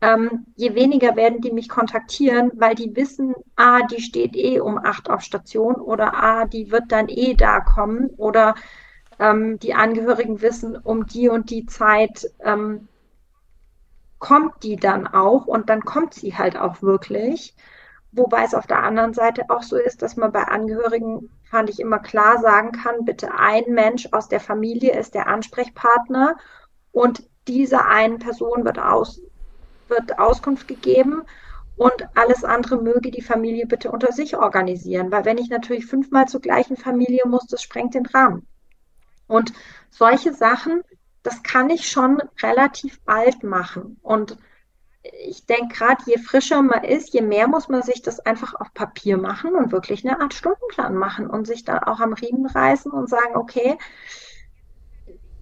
ähm, 0.01 0.47
je 0.55 0.73
weniger 0.73 1.15
werden 1.15 1.41
die 1.41 1.51
mich 1.51 1.69
kontaktieren, 1.69 2.51
weil 2.55 2.75
die 2.75 2.95
wissen, 2.95 3.35
ah, 3.55 3.81
die 3.85 4.01
steht 4.01 4.35
eh 4.35 4.59
um 4.59 4.77
acht 4.77 5.09
auf 5.09 5.21
Station 5.21 5.75
oder 5.75 6.15
ah, 6.15 6.45
die 6.45 6.71
wird 6.71 6.91
dann 6.91 7.07
eh 7.07 7.35
da 7.35 7.59
kommen 7.59 8.09
oder 8.17 8.55
ähm, 9.19 9.59
die 9.59 9.75
Angehörigen 9.75 10.41
wissen, 10.41 10.75
um 10.75 11.05
die 11.05 11.29
und 11.29 11.51
die 11.51 11.67
Zeit 11.67 12.27
ähm, 12.39 12.87
kommt 14.17 14.63
die 14.63 14.75
dann 14.75 15.07
auch 15.07 15.45
und 15.45 15.69
dann 15.69 15.81
kommt 15.81 16.13
sie 16.15 16.35
halt 16.35 16.57
auch 16.57 16.81
wirklich. 16.81 17.55
Wobei 18.11 18.43
es 18.43 18.55
auf 18.55 18.67
der 18.67 18.83
anderen 18.83 19.13
Seite 19.13 19.45
auch 19.49 19.63
so 19.63 19.77
ist, 19.77 20.01
dass 20.01 20.17
man 20.17 20.31
bei 20.31 20.43
Angehörigen, 20.43 21.29
fand 21.43 21.69
ich 21.69 21.79
immer 21.79 21.99
klar 21.99 22.39
sagen 22.39 22.71
kann, 22.71 23.05
bitte 23.05 23.33
ein 23.33 23.65
Mensch 23.69 24.09
aus 24.11 24.27
der 24.27 24.39
Familie 24.39 24.97
ist 24.97 25.13
der 25.13 25.27
Ansprechpartner 25.27 26.37
und 26.91 27.23
diese 27.47 27.85
eine 27.85 28.17
Person 28.17 28.65
wird 28.65 28.79
aus, 28.79 29.21
wird 29.91 30.17
Auskunft 30.17 30.67
gegeben 30.67 31.21
und 31.75 32.07
alles 32.15 32.43
andere 32.43 32.81
möge 32.81 33.11
die 33.11 33.21
Familie 33.21 33.67
bitte 33.67 33.91
unter 33.91 34.11
sich 34.11 34.35
organisieren, 34.37 35.11
weil 35.11 35.25
wenn 35.25 35.37
ich 35.37 35.49
natürlich 35.49 35.85
fünfmal 35.85 36.27
zur 36.27 36.41
gleichen 36.41 36.77
Familie 36.77 37.25
muss, 37.27 37.45
das 37.47 37.61
sprengt 37.61 37.93
den 37.93 38.07
Rahmen. 38.07 38.47
Und 39.27 39.53
solche 39.89 40.33
Sachen, 40.33 40.81
das 41.23 41.43
kann 41.43 41.69
ich 41.69 41.89
schon 41.89 42.21
relativ 42.41 42.99
bald 43.01 43.43
machen. 43.43 43.97
Und 44.01 44.37
ich 45.25 45.45
denke, 45.45 45.75
gerade 45.75 46.03
je 46.05 46.17
frischer 46.17 46.61
man 46.61 46.83
ist, 46.83 47.13
je 47.13 47.21
mehr 47.21 47.47
muss 47.47 47.69
man 47.69 47.81
sich 47.81 48.01
das 48.01 48.19
einfach 48.19 48.53
auf 48.53 48.73
Papier 48.73 49.17
machen 49.17 49.55
und 49.55 49.71
wirklich 49.71 50.07
eine 50.07 50.19
Art 50.19 50.33
Stundenplan 50.33 50.95
machen 50.95 51.27
und 51.27 51.47
sich 51.47 51.63
dann 51.63 51.79
auch 51.79 51.99
am 51.99 52.13
Riemen 52.13 52.45
reißen 52.45 52.91
und 52.91 53.09
sagen, 53.09 53.35
okay, 53.35 53.77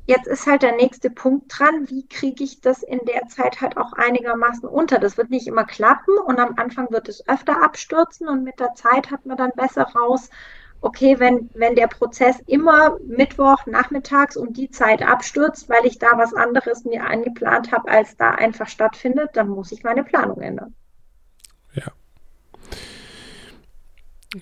Jetzt 0.10 0.26
ist 0.26 0.48
halt 0.48 0.64
der 0.64 0.76
nächste 0.76 1.12
Punkt 1.12 1.54
dran, 1.56 1.88
wie 1.88 2.08
kriege 2.08 2.44
ich 2.44 2.62
das 2.62 2.82
in 2.82 3.00
der 3.06 3.28
Zeit 3.28 3.62
halt 3.62 3.78
auch 3.78 3.94
einigermaßen 3.94 4.68
unter. 4.68 4.98
Das 4.98 5.18
wird 5.18 5.30
nicht 5.30 5.46
immer 5.46 5.66
klappen 5.66 6.18
und 6.26 6.40
am 6.40 6.56
Anfang 6.58 6.90
wird 6.90 7.08
es 7.10 7.30
öfter 7.30 7.62
abstürzen 7.64 8.28
und 8.28 8.44
mit 8.44 8.60
der 8.60 8.74
Zeit 8.74 9.12
hat 9.12 9.28
man 9.28 9.38
dann 9.38 9.52
besser 9.56 9.84
raus, 9.84 10.32
okay, 10.82 11.20
wenn, 11.20 11.52
wenn 11.54 11.76
der 11.76 11.86
Prozess 11.86 12.40
immer 12.48 12.98
Mittwoch 13.06 13.68
nachmittags 13.68 14.36
um 14.36 14.52
die 14.52 14.72
Zeit 14.72 15.04
abstürzt, 15.04 15.70
weil 15.70 15.86
ich 15.86 16.00
da 16.00 16.18
was 16.18 16.34
anderes 16.34 16.86
mir 16.86 17.06
eingeplant 17.06 17.72
habe, 17.72 17.92
als 17.92 18.18
da 18.18 18.32
einfach 18.32 18.68
stattfindet, 18.68 19.30
dann 19.34 19.50
muss 19.50 19.72
ich 19.72 19.84
meine 19.84 20.04
Planung 20.04 20.42
ändern. 20.42 20.74
Ja. 21.74 21.92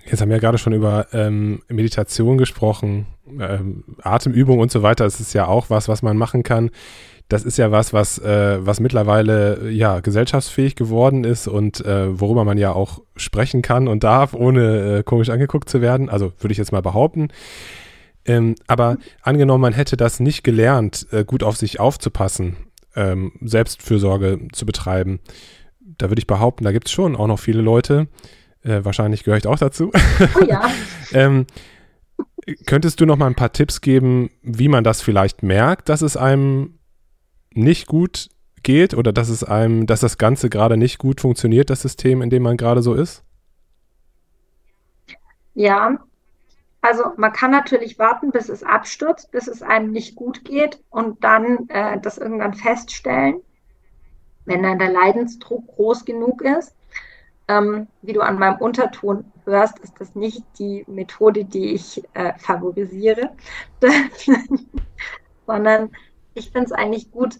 Jetzt 0.05 0.21
haben 0.21 0.29
wir 0.29 0.37
ja 0.37 0.41
gerade 0.41 0.57
schon 0.57 0.73
über 0.73 1.07
ähm, 1.13 1.61
Meditation 1.69 2.37
gesprochen, 2.37 3.07
ähm, 3.39 3.83
Atemübung 4.01 4.59
und 4.59 4.71
so 4.71 4.83
weiter. 4.83 5.05
Das 5.05 5.19
ist 5.19 5.33
ja 5.33 5.47
auch 5.47 5.69
was, 5.69 5.87
was 5.87 6.01
man 6.01 6.17
machen 6.17 6.43
kann 6.43 6.71
das 7.29 7.43
ist 7.43 7.57
ja 7.57 7.71
was, 7.71 7.91
was, 7.91 8.19
äh, 8.19 8.65
was 8.65 8.79
mittlerweile 8.79 9.69
ja 9.69 9.99
gesellschaftsfähig 9.99 10.75
geworden 10.75 11.23
ist 11.23 11.47
und 11.47 11.85
äh, 11.85 12.19
worüber 12.19 12.45
man 12.45 12.57
ja 12.57 12.71
auch 12.71 13.01
sprechen 13.17 13.61
kann 13.61 13.87
und 13.87 14.03
darf, 14.03 14.33
ohne 14.33 14.99
äh, 14.99 15.03
komisch 15.03 15.29
angeguckt 15.29 15.67
zu 15.67 15.81
werden. 15.81 16.09
Also 16.09 16.31
würde 16.39 16.53
ich 16.53 16.57
jetzt 16.57 16.71
mal 16.71 16.81
behaupten. 16.81 17.27
Ähm, 18.25 18.55
aber 18.67 18.97
angenommen, 19.21 19.61
man 19.61 19.73
hätte 19.73 19.97
das 19.97 20.19
nicht 20.19 20.43
gelernt, 20.43 21.07
äh, 21.11 21.25
gut 21.25 21.43
auf 21.43 21.57
sich 21.57 21.79
aufzupassen, 21.79 22.55
ähm, 22.95 23.33
Selbstfürsorge 23.41 24.47
zu 24.53 24.65
betreiben, 24.65 25.19
da 25.97 26.09
würde 26.09 26.19
ich 26.19 26.27
behaupten, 26.27 26.63
da 26.63 26.71
gibt 26.71 26.87
es 26.87 26.93
schon 26.93 27.15
auch 27.15 27.27
noch 27.27 27.39
viele 27.39 27.61
Leute, 27.61 28.01
äh, 28.01 28.27
wahrscheinlich 28.83 29.23
gehöre 29.23 29.37
ich 29.37 29.47
auch 29.47 29.59
dazu. 29.59 29.91
Oh 30.39 30.43
ja. 30.45 30.69
ähm, 31.13 31.45
könntest 32.65 32.99
du 32.99 33.05
noch 33.05 33.17
mal 33.17 33.27
ein 33.27 33.35
paar 33.35 33.53
Tipps 33.53 33.81
geben, 33.81 34.29
wie 34.41 34.67
man 34.67 34.83
das 34.83 35.01
vielleicht 35.01 35.43
merkt, 35.43 35.89
dass 35.89 36.01
es 36.01 36.17
einem 36.17 36.79
nicht 37.53 37.87
gut 37.87 38.29
geht 38.63 38.93
oder 38.93 39.13
dass 39.13 39.29
es 39.29 39.43
einem, 39.43 39.85
dass 39.85 40.01
das 40.01 40.17
Ganze 40.17 40.49
gerade 40.49 40.77
nicht 40.77 40.97
gut 40.97 41.21
funktioniert, 41.21 41.69
das 41.69 41.81
System, 41.81 42.21
in 42.21 42.29
dem 42.29 42.43
man 42.43 42.57
gerade 42.57 42.81
so 42.81 42.93
ist? 42.93 43.23
Ja, 45.53 45.97
also 46.81 47.03
man 47.17 47.33
kann 47.33 47.51
natürlich 47.51 47.97
warten, 47.97 48.31
bis 48.31 48.49
es 48.49 48.63
abstürzt, 48.63 49.31
bis 49.31 49.47
es 49.47 49.61
einem 49.61 49.91
nicht 49.91 50.15
gut 50.15 50.45
geht 50.45 50.81
und 50.89 51.23
dann 51.23 51.67
äh, 51.69 51.99
das 51.99 52.17
irgendwann 52.17 52.53
feststellen, 52.53 53.41
wenn 54.45 54.63
dann 54.63 54.79
der 54.79 54.91
Leidensdruck 54.91 55.67
groß 55.67 56.05
genug 56.05 56.41
ist. 56.41 56.75
Ähm, 57.49 57.87
wie 58.01 58.13
du 58.13 58.21
an 58.21 58.37
meinem 58.39 58.57
Unterton 58.57 59.31
hörst, 59.45 59.79
ist 59.79 59.99
das 59.99 60.15
nicht 60.15 60.43
die 60.59 60.83
Methode, 60.87 61.45
die 61.45 61.73
ich 61.73 62.03
äh, 62.13 62.33
favorisiere, 62.37 63.31
sondern 65.47 65.91
ich 66.33 66.51
finde 66.51 66.65
es 66.65 66.71
eigentlich 66.73 67.09
gut, 67.11 67.37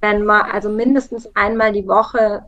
wenn 0.00 0.24
man 0.24 0.42
also 0.42 0.68
mindestens 0.68 1.34
einmal 1.34 1.72
die 1.72 1.88
Woche 1.88 2.44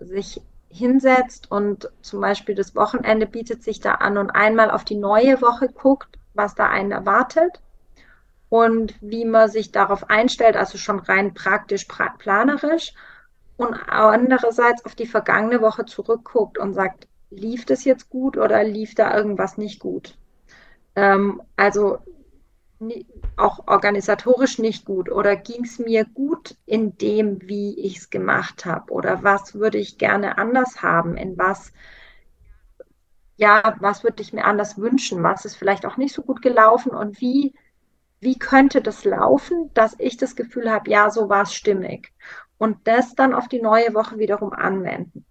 sich 0.00 0.40
hinsetzt 0.68 1.50
und 1.50 1.88
zum 2.02 2.20
Beispiel 2.20 2.56
das 2.56 2.74
Wochenende 2.74 3.26
bietet 3.26 3.62
sich 3.62 3.78
da 3.80 3.94
an 3.94 4.18
und 4.18 4.30
einmal 4.30 4.70
auf 4.70 4.84
die 4.84 4.96
neue 4.96 5.40
Woche 5.40 5.68
guckt, 5.68 6.18
was 6.34 6.56
da 6.56 6.68
einen 6.68 6.90
erwartet 6.90 7.60
und 8.48 8.94
wie 9.00 9.24
man 9.24 9.48
sich 9.48 9.70
darauf 9.70 10.10
einstellt, 10.10 10.56
also 10.56 10.78
schon 10.78 10.98
rein 10.98 11.32
praktisch, 11.32 11.84
pra 11.84 12.14
planerisch 12.18 12.92
und 13.56 13.74
andererseits 13.88 14.84
auf 14.84 14.94
die 14.94 15.06
vergangene 15.06 15.60
Woche 15.60 15.84
zurückguckt 15.84 16.58
und 16.58 16.74
sagt, 16.74 17.06
lief 17.30 17.64
das 17.64 17.84
jetzt 17.84 18.10
gut 18.10 18.36
oder 18.36 18.64
lief 18.64 18.94
da 18.94 19.16
irgendwas 19.16 19.58
nicht 19.58 19.80
gut? 19.80 20.16
Ähm, 20.96 21.42
also 21.56 21.98
auch 23.36 23.66
organisatorisch 23.66 24.58
nicht 24.58 24.84
gut. 24.84 25.10
Oder 25.10 25.36
ging 25.36 25.64
es 25.64 25.78
mir 25.78 26.04
gut 26.04 26.56
in 26.66 26.96
dem, 26.98 27.40
wie 27.42 27.78
ich 27.78 27.98
es 27.98 28.10
gemacht 28.10 28.64
habe 28.64 28.92
oder 28.92 29.22
was 29.22 29.54
würde 29.54 29.78
ich 29.78 29.98
gerne 29.98 30.38
anders 30.38 30.82
haben, 30.82 31.16
in 31.16 31.38
was, 31.38 31.72
ja, 33.36 33.76
was 33.80 34.04
würde 34.04 34.22
ich 34.22 34.32
mir 34.32 34.44
anders 34.44 34.78
wünschen, 34.78 35.22
was 35.22 35.44
ist 35.44 35.56
vielleicht 35.56 35.86
auch 35.86 35.96
nicht 35.96 36.14
so 36.14 36.22
gut 36.22 36.42
gelaufen? 36.42 36.92
Und 36.92 37.20
wie, 37.20 37.54
wie 38.20 38.38
könnte 38.38 38.82
das 38.82 39.04
laufen, 39.04 39.70
dass 39.74 39.96
ich 39.98 40.16
das 40.16 40.36
Gefühl 40.36 40.70
habe, 40.70 40.90
ja, 40.90 41.10
so 41.10 41.28
war 41.28 41.42
es 41.42 41.54
stimmig 41.54 42.12
und 42.64 42.78
das 42.88 43.14
dann 43.14 43.34
auf 43.34 43.46
die 43.46 43.60
neue 43.60 43.92
Woche 43.92 44.18
wiederum 44.18 44.54
anwenden. 44.54 45.26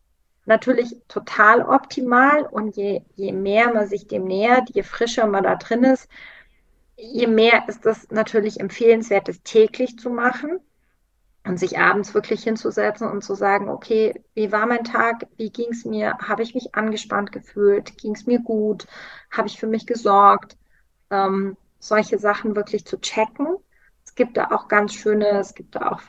Natürlich 0.45 1.01
total 1.07 1.63
optimal 1.63 2.43
und 2.43 2.75
je, 2.75 3.01
je 3.15 3.31
mehr 3.31 3.73
man 3.73 3.87
sich 3.87 4.07
dem 4.07 4.25
nähert, 4.25 4.69
je 4.69 4.83
frischer 4.83 5.25
man 5.25 5.43
da 5.43 5.55
drin 5.55 5.83
ist, 5.83 6.07
je 6.95 7.25
mehr 7.25 7.67
ist 7.67 7.87
es 7.87 8.11
natürlich 8.11 8.59
empfehlenswert, 8.59 9.29
es 9.29 9.41
täglich 9.41 9.97
zu 9.97 10.11
machen 10.11 10.59
und 11.43 11.57
sich 11.57 11.79
abends 11.79 12.13
wirklich 12.13 12.43
hinzusetzen 12.43 13.09
und 13.09 13.23
zu 13.23 13.33
sagen, 13.33 13.67
okay, 13.67 14.13
wie 14.35 14.51
war 14.51 14.67
mein 14.67 14.83
Tag? 14.83 15.25
Wie 15.35 15.49
ging 15.49 15.71
es 15.71 15.85
mir? 15.85 16.15
Habe 16.19 16.43
ich 16.43 16.53
mich 16.53 16.75
angespannt 16.75 17.31
gefühlt? 17.31 17.97
Ging 17.97 18.13
es 18.13 18.27
mir 18.27 18.41
gut? 18.41 18.85
Habe 19.31 19.47
ich 19.47 19.59
für 19.59 19.67
mich 19.67 19.87
gesorgt? 19.87 20.55
Ähm, 21.09 21.57
solche 21.79 22.19
Sachen 22.19 22.55
wirklich 22.55 22.85
zu 22.85 23.01
checken. 23.01 23.57
Es 24.05 24.13
gibt 24.13 24.37
da 24.37 24.51
auch 24.51 24.67
ganz 24.67 24.93
schöne, 24.93 25.39
es 25.39 25.55
gibt 25.55 25.73
da 25.73 25.93
auch, 25.93 26.01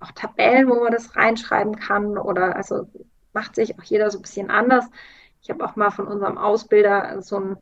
auch 0.00 0.12
Tabellen, 0.12 0.68
wo 0.68 0.80
man 0.80 0.92
das 0.92 1.16
reinschreiben 1.16 1.76
kann 1.76 2.18
oder 2.18 2.56
also 2.56 2.88
macht 3.32 3.54
sich 3.54 3.78
auch 3.78 3.82
jeder 3.84 4.10
so 4.10 4.18
ein 4.18 4.22
bisschen 4.22 4.50
anders. 4.50 4.86
Ich 5.42 5.50
habe 5.50 5.64
auch 5.64 5.76
mal 5.76 5.90
von 5.90 6.06
unserem 6.06 6.38
Ausbilder 6.38 7.22
so 7.22 7.38
ein 7.38 7.56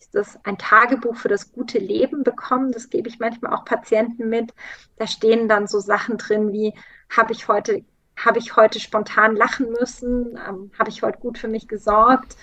ist 0.00 0.14
das 0.14 0.38
ein 0.44 0.58
Tagebuch 0.58 1.16
für 1.16 1.28
das 1.28 1.52
gute 1.52 1.78
Leben 1.78 2.22
bekommen. 2.24 2.72
Das 2.72 2.90
gebe 2.90 3.08
ich 3.08 3.18
manchmal 3.18 3.52
auch 3.52 3.64
Patienten 3.64 4.28
mit. 4.28 4.54
Da 4.96 5.06
stehen 5.06 5.48
dann 5.48 5.66
so 5.66 5.78
Sachen 5.78 6.16
drin 6.16 6.52
wie, 6.52 6.74
habe 7.10 7.32
ich 7.32 7.48
heute, 7.48 7.84
habe 8.16 8.38
ich 8.38 8.56
heute 8.56 8.80
spontan 8.80 9.36
lachen 9.36 9.70
müssen? 9.70 10.38
Ähm, 10.48 10.70
habe 10.78 10.90
ich 10.90 11.02
heute 11.02 11.18
gut 11.18 11.38
für 11.38 11.48
mich 11.48 11.68
gesorgt? 11.68 12.36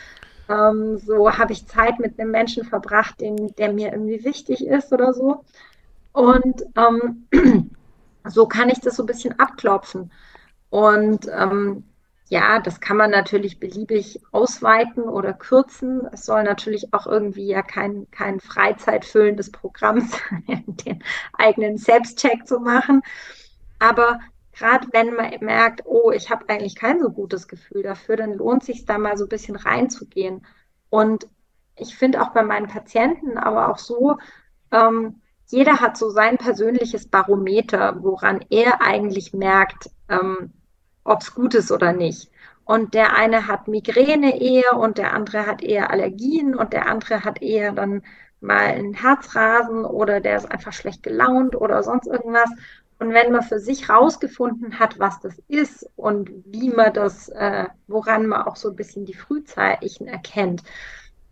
Ähm, 0.49 0.97
so 0.99 1.38
habe 1.38 1.51
ich 1.51 1.67
Zeit 1.67 1.99
mit 1.99 2.19
einem 2.19 2.31
Menschen 2.31 2.63
verbracht, 2.63 3.19
den, 3.19 3.53
der 3.57 3.73
mir 3.73 3.91
irgendwie 3.91 4.23
wichtig 4.23 4.65
ist 4.65 4.93
oder 4.93 5.13
so. 5.13 5.43
Und 6.13 6.63
ähm, 6.75 7.27
so 8.29 8.47
kann 8.47 8.69
ich 8.69 8.79
das 8.79 8.95
so 8.95 9.03
ein 9.03 9.07
bisschen 9.07 9.39
abklopfen. 9.39 10.11
Und 10.69 11.27
ähm, 11.33 11.83
ja, 12.29 12.59
das 12.59 12.81
kann 12.81 12.97
man 12.97 13.11
natürlich 13.11 13.59
beliebig 13.59 14.21
ausweiten 14.31 15.03
oder 15.03 15.33
kürzen. 15.33 16.07
Es 16.11 16.25
soll 16.25 16.43
natürlich 16.43 16.93
auch 16.93 17.07
irgendwie 17.07 17.47
ja 17.47 17.61
kein, 17.61 18.09
kein 18.11 18.39
freizeitfüllendes 18.41 19.51
Programm 19.51 20.01
sein, 20.47 20.63
den 20.67 21.03
eigenen 21.33 21.77
Selbstcheck 21.77 22.45
zu 22.45 22.59
machen. 22.59 23.01
Aber 23.79 24.19
gerade 24.53 24.87
wenn 24.91 25.13
man 25.13 25.33
merkt, 25.39 25.83
oh, 25.85 26.11
ich 26.11 26.29
habe 26.29 26.49
eigentlich 26.49 26.75
kein 26.75 26.99
so 26.99 27.09
gutes 27.11 27.47
Gefühl 27.47 27.83
dafür, 27.83 28.17
dann 28.17 28.33
lohnt 28.33 28.63
sich 28.63 28.85
da 28.85 28.97
mal 28.97 29.17
so 29.17 29.25
ein 29.25 29.29
bisschen 29.29 29.55
reinzugehen. 29.55 30.45
Und 30.89 31.27
ich 31.77 31.95
finde 31.95 32.21
auch 32.21 32.29
bei 32.33 32.43
meinen 32.43 32.67
Patienten, 32.67 33.37
aber 33.37 33.69
auch 33.69 33.77
so, 33.77 34.17
ähm, 34.71 35.21
jeder 35.47 35.79
hat 35.79 35.97
so 35.97 36.10
sein 36.10 36.38
persönliches 36.38 37.07
Barometer, 37.07 37.97
woran 38.03 38.43
er 38.49 38.81
eigentlich 38.81 39.33
merkt, 39.33 39.89
ähm, 40.10 40.51
ob 41.03 41.21
es 41.21 41.33
gut 41.33 41.55
ist 41.55 41.71
oder 41.71 41.93
nicht. 41.93 42.29
Und 42.65 42.93
der 42.93 43.15
eine 43.15 43.47
hat 43.47 43.69
Migräne 43.69 44.41
eher 44.41 44.77
und 44.77 44.97
der 44.97 45.13
andere 45.13 45.45
hat 45.45 45.63
eher 45.63 45.89
Allergien 45.89 46.53
und 46.53 46.73
der 46.73 46.88
andere 46.88 47.23
hat 47.23 47.41
eher 47.41 47.71
dann 47.71 48.03
mal 48.41 48.60
einen 48.60 48.93
Herzrasen 48.93 49.86
oder 49.86 50.19
der 50.19 50.36
ist 50.38 50.51
einfach 50.51 50.73
schlecht 50.73 51.03
gelaunt 51.03 51.55
oder 51.55 51.81
sonst 51.81 52.07
irgendwas. 52.07 52.49
Und 52.99 53.13
wenn 53.13 53.31
man 53.31 53.43
für 53.43 53.60
sich 53.60 53.89
rausgefunden 53.89 54.79
hat, 54.79 54.99
was 54.99 55.19
das 55.21 55.39
ist 55.47 55.89
und 55.95 56.29
wie 56.45 56.69
man 56.69 56.93
das, 56.93 57.29
äh, 57.29 57.67
woran 57.88 58.27
man 58.27 58.41
auch 58.41 58.55
so 58.55 58.69
ein 58.69 58.75
bisschen 58.75 59.05
die 59.05 59.13
Frühzeichen 59.13 60.07
erkennt, 60.07 60.63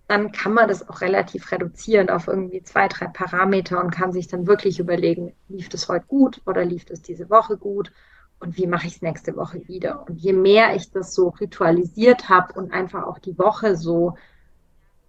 dann 0.07 0.31
kann 0.31 0.53
man 0.53 0.67
das 0.67 0.87
auch 0.87 1.01
relativ 1.01 1.51
reduzieren 1.51 2.09
auf 2.09 2.27
irgendwie 2.27 2.61
zwei, 2.61 2.87
drei 2.87 3.07
Parameter 3.07 3.83
und 3.83 3.91
kann 3.91 4.11
sich 4.11 4.27
dann 4.27 4.45
wirklich 4.45 4.79
überlegen, 4.79 5.33
lief 5.47 5.69
das 5.69 5.89
heute 5.89 6.05
gut 6.05 6.41
oder 6.45 6.63
lief 6.63 6.85
das 6.85 7.01
diese 7.01 7.29
Woche 7.29 7.57
gut 7.57 7.91
und 8.39 8.57
wie 8.57 8.67
mache 8.67 8.85
ich 8.87 8.97
es 8.97 9.01
nächste 9.01 9.35
Woche 9.35 9.67
wieder. 9.67 10.05
Und 10.07 10.17
je 10.17 10.33
mehr 10.33 10.75
ich 10.75 10.91
das 10.91 11.15
so 11.15 11.29
ritualisiert 11.29 12.29
habe 12.29 12.53
und 12.53 12.71
einfach 12.71 13.03
auch 13.03 13.17
die 13.17 13.37
Woche 13.39 13.75
so, 13.75 14.15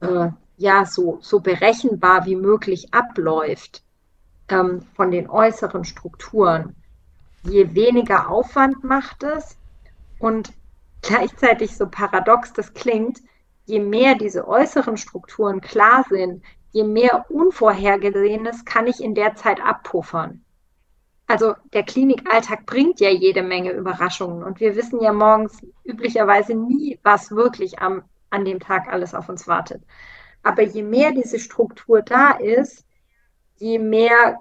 äh, 0.00 0.30
ja, 0.56 0.86
so, 0.86 1.18
so 1.20 1.40
berechenbar 1.40 2.24
wie 2.24 2.36
möglich 2.36 2.94
abläuft 2.94 3.82
ähm, 4.48 4.80
von 4.94 5.10
den 5.10 5.28
äußeren 5.28 5.84
Strukturen, 5.84 6.74
je 7.42 7.74
weniger 7.74 8.30
Aufwand 8.30 8.82
macht 8.82 9.22
es 9.24 9.58
und 10.18 10.52
gleichzeitig 11.02 11.76
so 11.76 11.86
paradox 11.86 12.54
das 12.54 12.72
klingt, 12.72 13.20
je 13.66 13.80
mehr 13.80 14.14
diese 14.14 14.48
äußeren 14.48 14.96
Strukturen 14.96 15.60
klar 15.60 16.04
sind, 16.08 16.42
je 16.72 16.84
mehr 16.84 17.26
Unvorhergesehenes 17.30 18.64
kann 18.64 18.86
ich 18.86 19.00
in 19.00 19.14
der 19.14 19.34
Zeit 19.34 19.60
abpuffern 19.60 20.44
also 21.26 21.54
der 21.72 21.82
Klinikalltag 21.82 22.66
bringt 22.66 23.00
ja 23.00 23.10
jede 23.10 23.42
Menge 23.42 23.72
Überraschungen 23.72 24.42
und 24.42 24.60
wir 24.60 24.76
wissen 24.76 25.00
ja 25.00 25.12
morgens 25.12 25.58
üblicherweise 25.84 26.54
nie, 26.54 26.98
was 27.02 27.30
wirklich 27.30 27.78
am, 27.80 28.02
an 28.30 28.44
dem 28.44 28.60
Tag 28.60 28.88
alles 28.88 29.14
auf 29.14 29.28
uns 29.28 29.48
wartet. 29.48 29.82
Aber 30.42 30.62
je 30.62 30.82
mehr 30.82 31.12
diese 31.12 31.38
Struktur 31.38 32.02
da 32.02 32.32
ist, 32.32 32.84
je 33.56 33.78
mehr 33.78 34.38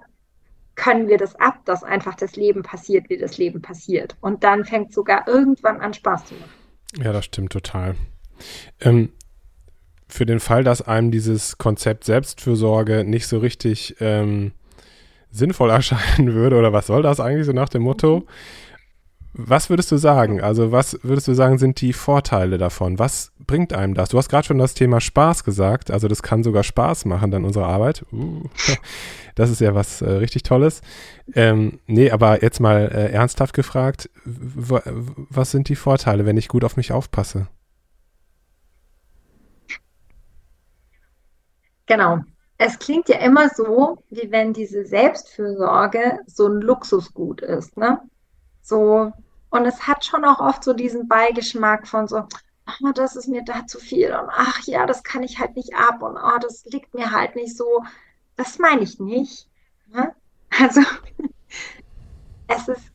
können 0.76 1.08
wir 1.08 1.18
das 1.18 1.34
ab, 1.36 1.64
dass 1.64 1.82
einfach 1.82 2.14
das 2.14 2.36
Leben 2.36 2.62
passiert, 2.62 3.08
wie 3.08 3.16
das 3.16 3.38
Leben 3.38 3.62
passiert. 3.62 4.16
Und 4.20 4.44
dann 4.44 4.64
fängt 4.64 4.92
sogar 4.92 5.26
irgendwann 5.26 5.80
an 5.80 5.94
Spaß 5.94 6.26
zu 6.26 6.34
machen. 6.34 6.50
Ja, 7.02 7.12
das 7.12 7.24
stimmt 7.24 7.52
total. 7.52 7.96
Ähm, 8.80 9.10
für 10.08 10.26
den 10.26 10.40
Fall, 10.40 10.64
dass 10.64 10.82
einem 10.82 11.10
dieses 11.10 11.58
Konzept 11.58 12.04
Selbstfürsorge 12.04 13.04
nicht 13.04 13.26
so 13.26 13.38
richtig 13.38 13.96
ähm, 14.00 14.52
sinnvoll 15.30 15.70
erscheinen 15.70 16.34
würde, 16.34 16.56
oder 16.56 16.72
was 16.72 16.86
soll 16.86 17.02
das 17.02 17.20
eigentlich 17.20 17.46
so 17.46 17.52
nach 17.52 17.68
dem 17.68 17.82
Motto? 17.82 18.26
Was 19.38 19.68
würdest 19.68 19.92
du 19.92 19.98
sagen? 19.98 20.40
Also, 20.40 20.72
was 20.72 20.98
würdest 21.02 21.28
du 21.28 21.34
sagen, 21.34 21.58
sind 21.58 21.82
die 21.82 21.92
Vorteile 21.92 22.56
davon? 22.56 22.98
Was 22.98 23.32
bringt 23.46 23.74
einem 23.74 23.92
das? 23.92 24.08
Du 24.08 24.16
hast 24.16 24.30
gerade 24.30 24.46
schon 24.46 24.56
das 24.56 24.72
Thema 24.72 24.98
Spaß 24.98 25.44
gesagt. 25.44 25.90
Also, 25.90 26.08
das 26.08 26.22
kann 26.22 26.42
sogar 26.42 26.62
Spaß 26.62 27.04
machen, 27.04 27.30
dann 27.30 27.44
unsere 27.44 27.66
Arbeit. 27.66 28.06
Uh, 28.12 28.44
das 29.34 29.50
ist 29.50 29.60
ja 29.60 29.74
was 29.74 30.00
äh, 30.00 30.08
richtig 30.08 30.42
Tolles. 30.42 30.80
Ähm, 31.34 31.80
nee, 31.86 32.10
aber 32.10 32.42
jetzt 32.42 32.60
mal 32.60 32.90
äh, 32.90 33.12
ernsthaft 33.12 33.52
gefragt: 33.52 34.08
Was 34.24 35.50
sind 35.50 35.68
die 35.68 35.76
Vorteile, 35.76 36.24
wenn 36.24 36.38
ich 36.38 36.48
gut 36.48 36.64
auf 36.64 36.78
mich 36.78 36.92
aufpasse? 36.92 37.46
Genau. 41.86 42.18
Es 42.58 42.78
klingt 42.78 43.08
ja 43.08 43.18
immer 43.18 43.50
so, 43.50 43.98
wie 44.08 44.30
wenn 44.30 44.52
diese 44.52 44.86
Selbstfürsorge 44.86 46.20
so 46.26 46.46
ein 46.46 46.60
Luxusgut 46.60 47.42
ist, 47.42 47.76
ne? 47.76 48.00
So, 48.62 49.12
und 49.50 49.64
es 49.66 49.86
hat 49.86 50.04
schon 50.04 50.24
auch 50.24 50.40
oft 50.40 50.64
so 50.64 50.72
diesen 50.72 51.06
Beigeschmack 51.06 51.86
von 51.86 52.08
so, 52.08 52.24
oh, 52.82 52.92
das 52.94 53.14
ist 53.16 53.28
mir 53.28 53.44
da 53.44 53.66
zu 53.66 53.78
viel 53.78 54.12
und 54.12 54.28
ach 54.30 54.60
ja, 54.64 54.86
das 54.86 55.02
kann 55.02 55.22
ich 55.22 55.38
halt 55.38 55.54
nicht 55.56 55.74
ab 55.74 56.02
und 56.02 56.16
oh, 56.16 56.38
das 56.40 56.64
liegt 56.64 56.94
mir 56.94 57.12
halt 57.12 57.36
nicht 57.36 57.56
so. 57.56 57.84
Das 58.36 58.58
meine 58.58 58.82
ich 58.82 58.98
nicht. 59.00 59.48
Ne? 59.88 60.14
Also, 60.58 60.80
es 62.46 62.68
ist, 62.68 62.90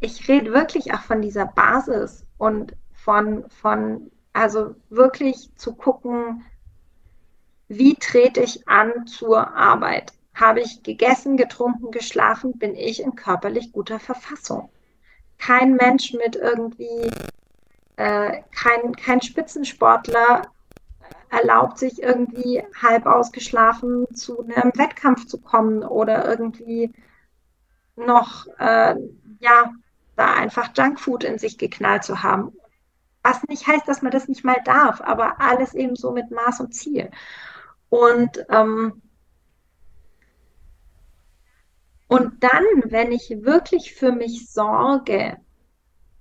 ich 0.00 0.26
rede 0.26 0.52
wirklich 0.52 0.92
auch 0.92 1.02
von 1.02 1.22
dieser 1.22 1.46
Basis 1.46 2.26
und 2.38 2.74
von, 2.92 3.48
von, 3.50 4.10
also 4.32 4.74
wirklich 4.88 5.50
zu 5.54 5.74
gucken, 5.74 6.44
wie 7.68 7.94
trete 7.94 8.40
ich 8.40 8.66
an 8.68 9.06
zur 9.06 9.54
Arbeit? 9.54 10.12
Habe 10.34 10.60
ich 10.60 10.82
gegessen, 10.82 11.36
getrunken, 11.36 11.90
geschlafen? 11.90 12.58
Bin 12.58 12.74
ich 12.74 13.02
in 13.02 13.14
körperlich 13.14 13.72
guter 13.72 13.98
Verfassung? 13.98 14.70
kein 15.38 15.76
Mensch 15.76 16.12
mit 16.12 16.36
irgendwie, 16.36 17.10
äh, 17.96 18.42
kein, 18.54 18.94
kein 18.96 19.22
Spitzensportler 19.22 20.42
erlaubt 21.30 21.78
sich 21.78 22.02
irgendwie 22.02 22.62
halb 22.82 23.06
ausgeschlafen 23.06 24.06
zu 24.14 24.42
einem 24.42 24.72
Wettkampf 24.74 25.26
zu 25.26 25.40
kommen 25.40 25.82
oder 25.82 26.26
irgendwie 26.28 26.92
noch, 27.96 28.46
äh, 28.58 28.94
ja, 29.40 29.72
da 30.16 30.34
einfach 30.34 30.70
Junkfood 30.76 31.24
in 31.24 31.38
sich 31.38 31.58
geknallt 31.58 32.04
zu 32.04 32.22
haben. 32.22 32.52
Was 33.22 33.42
nicht 33.44 33.66
heißt, 33.66 33.86
dass 33.86 34.02
man 34.02 34.10
das 34.10 34.28
nicht 34.28 34.44
mal 34.44 34.60
darf, 34.64 35.00
aber 35.00 35.40
alles 35.40 35.74
eben 35.74 35.96
so 35.96 36.12
mit 36.12 36.30
Maß 36.30 36.60
und 36.60 36.74
Ziel. 36.74 37.10
Und 37.90 38.44
ähm, 38.50 39.02
und 42.08 42.42
dann, 42.42 42.64
wenn 42.86 43.12
ich 43.12 43.28
wirklich 43.42 43.94
für 43.94 44.12
mich 44.12 44.50
sorge, 44.50 45.36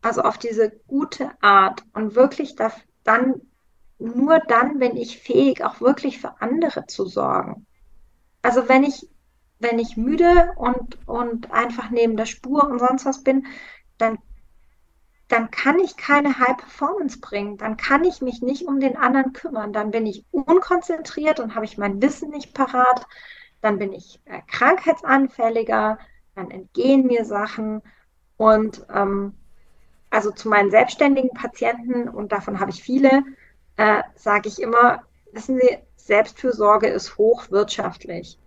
also 0.02 0.22
auf 0.22 0.38
diese 0.38 0.70
gute 0.88 1.32
Art 1.42 1.84
und 1.94 2.16
wirklich 2.16 2.56
da, 2.56 2.72
dann, 3.04 3.42
nur 3.98 4.40
dann, 4.40 4.80
wenn 4.80 4.98
ich 4.98 5.20
fähig, 5.20 5.64
auch 5.64 5.80
wirklich 5.82 6.20
für 6.20 6.42
andere 6.42 6.86
zu 6.88 7.06
sorgen. 7.06 7.66
Also 8.42 8.68
wenn 8.70 8.84
ich, 8.84 9.10
wenn 9.60 9.80
ich 9.80 9.98
müde 9.98 10.52
und, 10.58 11.08
und 11.08 11.52
einfach 11.52 11.90
neben 11.90 12.18
der 12.18 12.26
Spur 12.26 12.66
und 12.70 12.80
sonst 12.80 13.06
was 13.06 13.24
bin, 13.24 13.48
dann, 13.98 14.20
dann 15.28 15.52
kann 15.52 15.80
ich 15.80 15.98
keine 15.98 16.40
High 16.40 16.58
Performance 16.58 17.20
bringen. 17.20 17.58
Dann 17.58 17.78
kann 17.78 18.04
ich 18.06 18.22
mich 18.22 18.42
nicht 18.42 18.66
um 18.66 18.80
den 18.80 18.96
anderen 18.98 19.34
kümmern. 19.34 19.74
Dann 19.74 19.92
bin 19.92 20.06
ich 20.06 20.26
unkonzentriert 20.32 21.40
und 21.40 21.56
habe 21.56 21.66
ich 21.66 21.78
mein 21.78 22.02
Wissen 22.02 22.30
nicht 22.30 22.54
parat 22.54 23.06
dann 23.62 23.80
bin 23.80 23.94
ich 23.94 24.20
äh, 24.26 24.42
krankheitsanfälliger, 24.48 25.98
dann 26.36 26.52
entgehen 26.52 27.08
mir 27.08 27.26
Sachen 27.26 27.82
und 28.38 28.86
ähm, 28.94 29.34
also 30.10 30.32
zu 30.32 30.48
meinen 30.48 30.72
selbstständigen 30.72 31.32
Patienten, 31.32 32.08
und 32.08 32.32
davon 32.32 32.60
habe 32.60 32.72
ich 32.72 32.82
viele, 32.82 33.24
äh, 33.76 34.04
sage 34.16 34.48
ich 34.48 34.62
immer, 34.62 35.04
wissen 35.34 35.60
Sie, 35.60 35.78
Selbstfürsorge 35.98 36.88
ist 36.88 37.18
hochwirtschaftlich, 37.18 38.40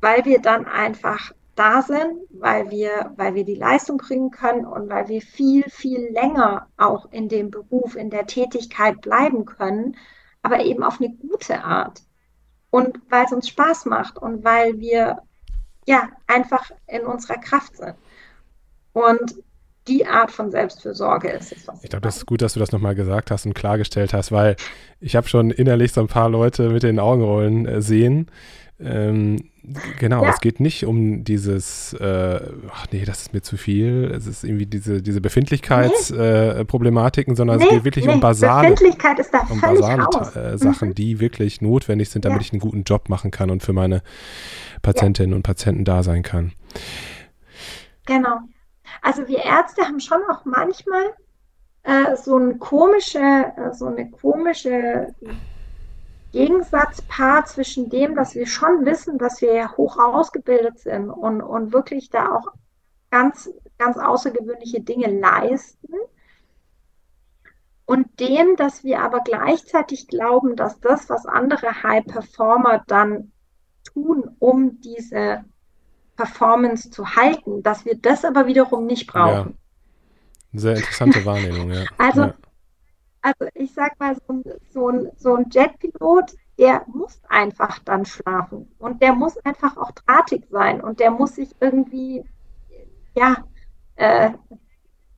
weil 0.00 0.24
wir 0.24 0.40
dann 0.40 0.66
einfach 0.66 1.32
da 1.58 1.82
sind, 1.82 2.12
weil 2.30 2.70
wir, 2.70 3.12
weil 3.16 3.34
wir 3.34 3.44
die 3.44 3.54
Leistung 3.54 3.98
bringen 3.98 4.30
können 4.30 4.64
und 4.64 4.88
weil 4.88 5.08
wir 5.08 5.20
viel, 5.20 5.64
viel 5.68 6.10
länger 6.12 6.68
auch 6.76 7.10
in 7.10 7.28
dem 7.28 7.50
Beruf, 7.50 7.96
in 7.96 8.10
der 8.10 8.26
Tätigkeit 8.26 9.00
bleiben 9.00 9.44
können, 9.44 9.96
aber 10.42 10.60
eben 10.60 10.82
auf 10.82 11.00
eine 11.00 11.10
gute 11.14 11.64
Art 11.64 12.02
und 12.70 13.00
weil 13.08 13.24
es 13.24 13.32
uns 13.32 13.48
Spaß 13.48 13.86
macht 13.86 14.18
und 14.18 14.44
weil 14.44 14.78
wir 14.78 15.18
ja 15.86 16.08
einfach 16.26 16.70
in 16.86 17.02
unserer 17.02 17.38
Kraft 17.38 17.76
sind. 17.76 17.94
Und 18.92 19.36
die 19.86 20.06
Art 20.06 20.30
von 20.30 20.50
Selbstfürsorge 20.50 21.30
ist 21.30 21.52
es. 21.52 21.66
Ich 21.82 21.88
glaube, 21.88 22.02
das 22.02 22.18
ist 22.18 22.26
gut, 22.26 22.42
dass 22.42 22.52
du 22.52 22.60
das 22.60 22.72
nochmal 22.72 22.94
gesagt 22.94 23.30
hast 23.30 23.46
und 23.46 23.54
klargestellt 23.54 24.12
hast, 24.12 24.30
weil 24.32 24.56
ich 25.00 25.16
habe 25.16 25.28
schon 25.28 25.50
innerlich 25.50 25.92
so 25.92 26.02
ein 26.02 26.08
paar 26.08 26.28
Leute 26.28 26.68
mit 26.68 26.82
den 26.82 26.98
Augenrollen 26.98 27.66
äh, 27.66 27.80
sehen, 27.80 28.30
ähm, 28.80 29.50
genau, 29.98 30.22
ja. 30.22 30.30
es 30.30 30.40
geht 30.40 30.60
nicht 30.60 30.86
um 30.86 31.24
dieses, 31.24 31.94
äh, 31.94 32.40
ach 32.72 32.86
nee, 32.92 33.04
das 33.04 33.22
ist 33.22 33.34
mir 33.34 33.42
zu 33.42 33.56
viel. 33.56 34.12
Es 34.14 34.28
ist 34.28 34.44
irgendwie 34.44 34.66
diese, 34.66 35.02
diese 35.02 35.20
Befindlichkeitsproblematiken, 35.20 37.32
nee. 37.32 37.34
äh, 37.34 37.36
sondern 37.36 37.58
nee, 37.58 37.64
es 37.64 37.70
geht 37.70 37.82
wirklich 37.84 38.06
nee. 38.06 38.14
um 38.14 38.20
basale, 38.20 38.70
Befindlichkeit 38.70 39.18
ist 39.18 39.34
da 39.34 39.40
um 39.50 39.60
basale 39.60 40.06
äh, 40.34 40.56
Sachen, 40.58 40.90
mhm. 40.90 40.94
die 40.94 41.18
wirklich 41.18 41.60
notwendig 41.60 42.10
sind, 42.10 42.24
damit 42.24 42.40
ja. 42.40 42.46
ich 42.46 42.52
einen 42.52 42.60
guten 42.60 42.84
Job 42.84 43.08
machen 43.08 43.32
kann 43.32 43.50
und 43.50 43.64
für 43.64 43.72
meine 43.72 44.02
Patientinnen 44.82 45.30
ja. 45.30 45.36
und 45.36 45.42
Patienten 45.42 45.84
da 45.84 46.04
sein 46.04 46.22
kann. 46.22 46.52
Genau. 48.06 48.38
Also 49.02 49.26
wir 49.26 49.44
Ärzte 49.44 49.82
haben 49.82 49.98
schon 50.00 50.20
auch 50.30 50.44
manchmal 50.44 51.14
äh, 51.82 52.14
so, 52.16 52.38
ein 52.38 52.60
komische, 52.60 53.18
äh, 53.18 53.74
so 53.74 53.86
eine 53.86 54.08
komische 54.10 55.08
Gegensatzpaar 56.32 57.46
zwischen 57.46 57.88
dem, 57.88 58.14
dass 58.14 58.34
wir 58.34 58.46
schon 58.46 58.84
wissen, 58.84 59.18
dass 59.18 59.40
wir 59.40 59.54
ja 59.54 59.76
hoch 59.76 59.98
ausgebildet 59.98 60.78
sind 60.78 61.10
und, 61.10 61.40
und 61.40 61.72
wirklich 61.72 62.10
da 62.10 62.36
auch 62.36 62.48
ganz, 63.10 63.50
ganz 63.78 63.96
außergewöhnliche 63.96 64.80
Dinge 64.80 65.18
leisten. 65.18 65.94
Und 67.86 68.20
dem, 68.20 68.56
dass 68.56 68.84
wir 68.84 69.00
aber 69.00 69.20
gleichzeitig 69.20 70.08
glauben, 70.08 70.56
dass 70.56 70.78
das, 70.80 71.08
was 71.08 71.24
andere 71.24 71.82
High 71.82 72.04
Performer 72.04 72.84
dann 72.86 73.32
tun, 73.84 74.36
um 74.38 74.80
diese 74.82 75.44
Performance 76.16 76.90
zu 76.90 77.16
halten, 77.16 77.62
dass 77.62 77.86
wir 77.86 77.96
das 77.96 78.26
aber 78.26 78.46
wiederum 78.46 78.84
nicht 78.84 79.06
brauchen. 79.06 79.56
Ja. 80.52 80.60
Sehr 80.60 80.76
interessante 80.76 81.24
Wahrnehmung, 81.24 81.70
ja. 81.70 81.84
Also 81.96 82.22
ja 82.22 82.34
also 83.22 83.50
ich 83.54 83.72
sag 83.72 83.98
mal, 84.00 84.16
so, 84.26 84.42
so, 84.70 84.88
ein, 84.88 85.10
so 85.16 85.34
ein 85.34 85.46
Jetpilot, 85.50 86.32
der 86.58 86.84
muss 86.86 87.20
einfach 87.28 87.78
dann 87.80 88.04
schlafen 88.04 88.70
und 88.78 89.00
der 89.02 89.12
muss 89.12 89.36
einfach 89.38 89.76
auch 89.76 89.92
drahtig 89.92 90.44
sein 90.50 90.80
und 90.80 91.00
der 91.00 91.10
muss 91.10 91.36
sich 91.36 91.50
irgendwie, 91.60 92.24
ja, 93.14 93.44
äh, 93.96 94.30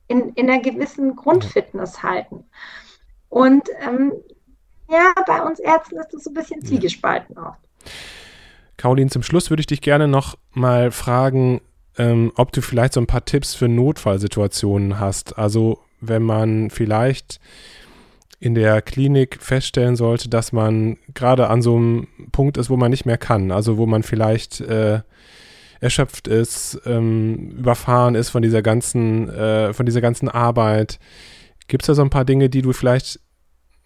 in, 0.07 0.33
in 0.33 0.49
einer 0.49 0.61
gewissen 0.61 1.15
Grundfitness 1.15 2.03
halten. 2.03 2.43
Und 3.29 3.69
ähm, 3.79 4.13
ja, 4.89 5.13
bei 5.25 5.41
uns 5.41 5.59
Ärzten 5.59 5.97
ist 5.97 6.13
das 6.13 6.23
so 6.25 6.31
ein 6.31 6.33
bisschen 6.33 6.63
zwiegespalten 6.63 7.37
oft. 7.37 7.61
Caroline, 8.77 9.09
zum 9.09 9.23
Schluss 9.23 9.49
würde 9.49 9.61
ich 9.61 9.67
dich 9.67 9.81
gerne 9.81 10.07
noch 10.07 10.37
mal 10.51 10.91
fragen, 10.91 11.61
ähm, 11.97 12.33
ob 12.35 12.51
du 12.51 12.61
vielleicht 12.61 12.93
so 12.93 12.99
ein 12.99 13.07
paar 13.07 13.23
Tipps 13.23 13.55
für 13.55 13.69
Notfallsituationen 13.69 14.99
hast. 14.99 15.37
Also 15.37 15.79
wenn 16.01 16.23
man 16.23 16.69
vielleicht 16.69 17.39
in 18.41 18.55
der 18.55 18.81
Klinik 18.81 19.37
feststellen 19.39 19.95
sollte, 19.95 20.27
dass 20.27 20.51
man 20.51 20.97
gerade 21.13 21.47
an 21.47 21.61
so 21.61 21.75
einem 21.77 22.07
Punkt 22.31 22.57
ist, 22.57 22.71
wo 22.71 22.75
man 22.75 22.89
nicht 22.89 23.05
mehr 23.05 23.19
kann, 23.19 23.51
also 23.51 23.77
wo 23.77 23.85
man 23.85 24.01
vielleicht 24.01 24.59
äh, 24.61 25.01
erschöpft 25.79 26.27
ist, 26.27 26.81
ähm, 26.85 27.51
überfahren 27.51 28.15
ist 28.15 28.29
von 28.29 28.41
dieser 28.41 28.63
ganzen, 28.63 29.29
äh, 29.29 29.73
von 29.73 29.85
dieser 29.85 30.01
ganzen 30.01 30.27
Arbeit. 30.27 30.97
Gibt 31.67 31.83
es 31.83 31.87
da 31.87 31.93
so 31.93 32.01
ein 32.01 32.09
paar 32.09 32.25
Dinge, 32.25 32.49
die 32.49 32.63
du 32.63 32.73
vielleicht 32.73 33.19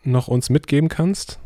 noch 0.03 0.29
uns 0.29 0.49
mitgeben 0.49 0.87
kannst? 0.87 1.37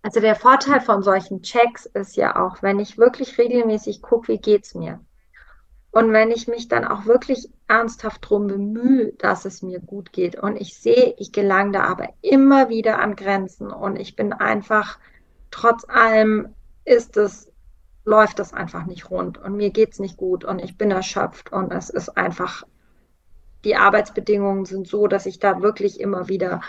Also 0.00 0.20
der 0.20 0.36
Vorteil 0.36 0.80
von 0.80 1.02
solchen 1.02 1.42
Checks 1.42 1.84
ist 1.84 2.16
ja 2.16 2.42
auch, 2.42 2.62
wenn 2.62 2.78
ich 2.78 2.96
wirklich 2.96 3.36
regelmäßig 3.36 4.00
gucke, 4.00 4.28
wie 4.28 4.38
geht 4.38 4.64
es 4.64 4.74
mir. 4.74 5.00
Und 5.90 6.12
wenn 6.12 6.30
ich 6.30 6.46
mich 6.46 6.68
dann 6.68 6.84
auch 6.84 7.06
wirklich 7.06 7.48
ernsthaft 7.68 8.24
darum 8.24 8.48
bemühe, 8.48 9.12
dass 9.14 9.44
es 9.44 9.62
mir 9.62 9.80
gut 9.80 10.12
geht 10.12 10.36
und 10.36 10.56
ich 10.56 10.78
sehe, 10.78 11.14
ich 11.18 11.32
gelange 11.32 11.72
da 11.72 11.84
aber 11.84 12.08
immer 12.20 12.68
wieder 12.68 12.98
an 12.98 13.16
Grenzen 13.16 13.70
und 13.70 13.96
ich 13.96 14.14
bin 14.14 14.32
einfach, 14.32 14.98
trotz 15.50 15.88
allem 15.88 16.54
ist 16.84 17.16
es, 17.16 17.50
läuft 18.04 18.38
es 18.40 18.52
einfach 18.52 18.84
nicht 18.84 19.10
rund 19.10 19.38
und 19.38 19.56
mir 19.56 19.70
geht 19.70 19.92
es 19.92 19.98
nicht 19.98 20.16
gut 20.16 20.44
und 20.44 20.62
ich 20.62 20.76
bin 20.76 20.90
erschöpft 20.90 21.50
und 21.52 21.72
es 21.72 21.88
ist 21.88 22.10
einfach 22.10 22.64
die 23.66 23.74
Arbeitsbedingungen 23.74 24.64
sind 24.64 24.86
so, 24.86 25.08
dass 25.08 25.26
ich 25.26 25.40
da 25.40 25.60
wirklich 25.60 25.98
immer 25.98 26.28
wieder 26.28 26.60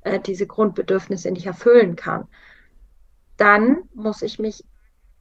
äh, 0.00 0.18
diese 0.18 0.46
Grundbedürfnisse 0.46 1.30
nicht 1.30 1.44
erfüllen 1.44 1.96
kann. 1.96 2.28
Dann 3.36 3.80
muss 3.94 4.22
ich 4.22 4.38
mich 4.38 4.64